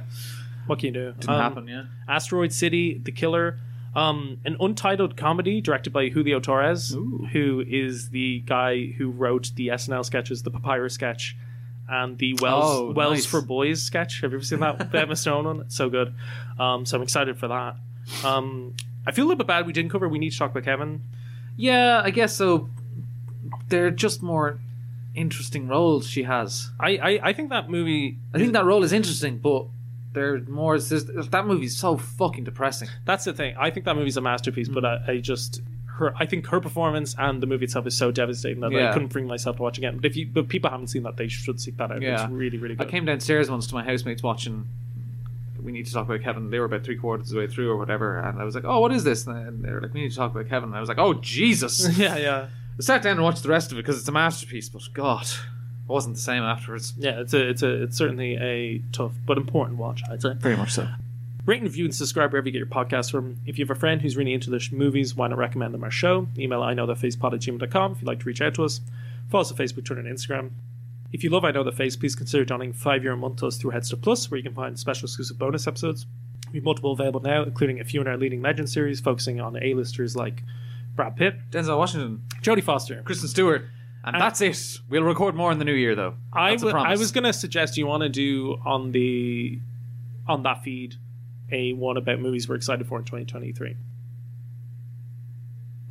[0.68, 1.12] What can you do?
[1.20, 1.84] Didn't Um, happen, yeah.
[2.08, 3.60] Asteroid City, The Killer,
[3.96, 6.96] um, an untitled comedy directed by Julio Torres,
[7.32, 11.36] who is the guy who wrote the SNL sketches, the Papyrus sketch,
[11.88, 13.26] and the Wells Oh, Wells nice.
[13.26, 14.22] for Boys sketch.
[14.22, 14.92] Have you ever seen that?
[14.92, 15.62] the Emma Stone one.
[15.62, 16.14] It's so good.
[16.60, 17.76] Um, so I'm excited for that.
[18.24, 18.74] Um,
[19.08, 20.10] I feel a little bit bad we didn't cover.
[20.10, 21.02] We need to talk about Kevin.
[21.56, 22.70] yeah, I guess so.
[23.70, 24.60] They're just more
[25.14, 26.72] interesting roles she has.
[26.80, 28.18] I, I, I think that movie.
[28.34, 29.68] I think that role is interesting, but
[30.16, 30.80] they're more.
[30.80, 32.88] there's- That movie's so fucking depressing.
[33.06, 33.56] That's the thing.
[33.60, 35.08] I think that movie's a masterpiece, but mm.
[35.08, 35.62] I, I just
[35.98, 36.14] her.
[36.18, 39.28] I think her performance and the movie itself is so devastating that I couldn't bring
[39.28, 39.98] myself to watch again.
[39.98, 42.02] But if you, but people haven't seen that, they should seek that out.
[42.02, 42.90] Yeah, It's really, really I good.
[42.90, 44.68] came downstairs once to my housemates watching.
[45.62, 46.50] We need to talk about Kevin.
[46.52, 48.66] They were about three quarters of the way through or whatever, and I was like,
[48.66, 50.78] "Oh, what is this?" And they were like, "We need to talk about Kevin." And
[50.78, 52.48] I was like, "Oh, Jesus!" yeah, yeah.
[52.78, 54.70] I sat down and watched the rest of it because it's a masterpiece.
[54.70, 55.26] But God,
[55.88, 56.94] wasn't the same afterwards.
[56.98, 60.02] Yeah, it's a, it's a, it's certainly a tough but important watch.
[60.10, 60.34] I'd say.
[60.34, 60.88] Very much so.
[61.46, 63.38] Rate and review and subscribe wherever you get your podcasts from.
[63.46, 65.84] If you have a friend who's really into the sh- movies, why not recommend them
[65.84, 66.28] our show?
[66.40, 68.82] Email I know the facepod at gmail.com if you'd like to reach out to us.
[69.30, 70.52] Follow us on Facebook, Twitter, and Instagram.
[71.14, 73.48] If you love I Know the Face, please consider joining five year a month to
[73.48, 76.08] us through HeadStuff Plus, where you can find special exclusive bonus episodes.
[76.52, 79.56] We have multiple available now, including a few in our leading legend series, focusing on
[79.62, 80.42] A-listers like
[80.96, 83.66] Brad Pitt, Denzel Washington, Jodie Foster, Kristen Stewart,
[84.06, 84.80] and, that's it.
[84.90, 86.16] We'll record more in the new year, though.
[86.32, 89.60] I w- I was going to suggest you want to do on the
[90.28, 90.96] on that feed
[91.52, 93.76] a one about movies we're excited for in 2023.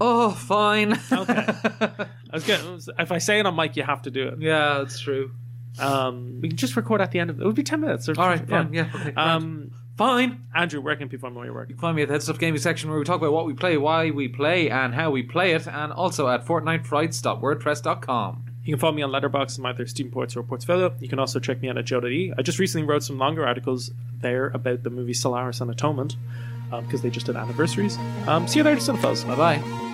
[0.01, 0.93] Oh, fine.
[1.13, 1.47] Okay.
[1.81, 4.41] I was going if I say it on mic, you have to do it.
[4.41, 5.31] Yeah, that's true.
[5.79, 7.43] Um, we can just record at the end of it.
[7.43, 8.09] It would be 10 minutes.
[8.09, 8.73] Or, All right, fine.
[8.73, 9.15] Yeah, okay.
[9.15, 10.45] Um, fine.
[10.55, 11.69] Andrew, where can people find more your work?
[11.69, 13.55] You can find me at the HeadStuff Gaming section where we talk about what we
[13.55, 18.45] play, why we play, and how we play it, and also at fortnitefrights.wordpress.com.
[18.65, 20.95] You can follow me on Letterboxd and either Steam Ports or Portfolio.
[20.99, 22.33] You can also check me out at JOE.ie.
[22.37, 23.91] I just recently wrote some longer articles
[24.21, 26.17] there about the movie Solaris and Atonement
[26.83, 27.97] because they just did anniversaries.
[28.27, 29.27] Um, see you there, Cinephiles.
[29.27, 29.94] Bye bye.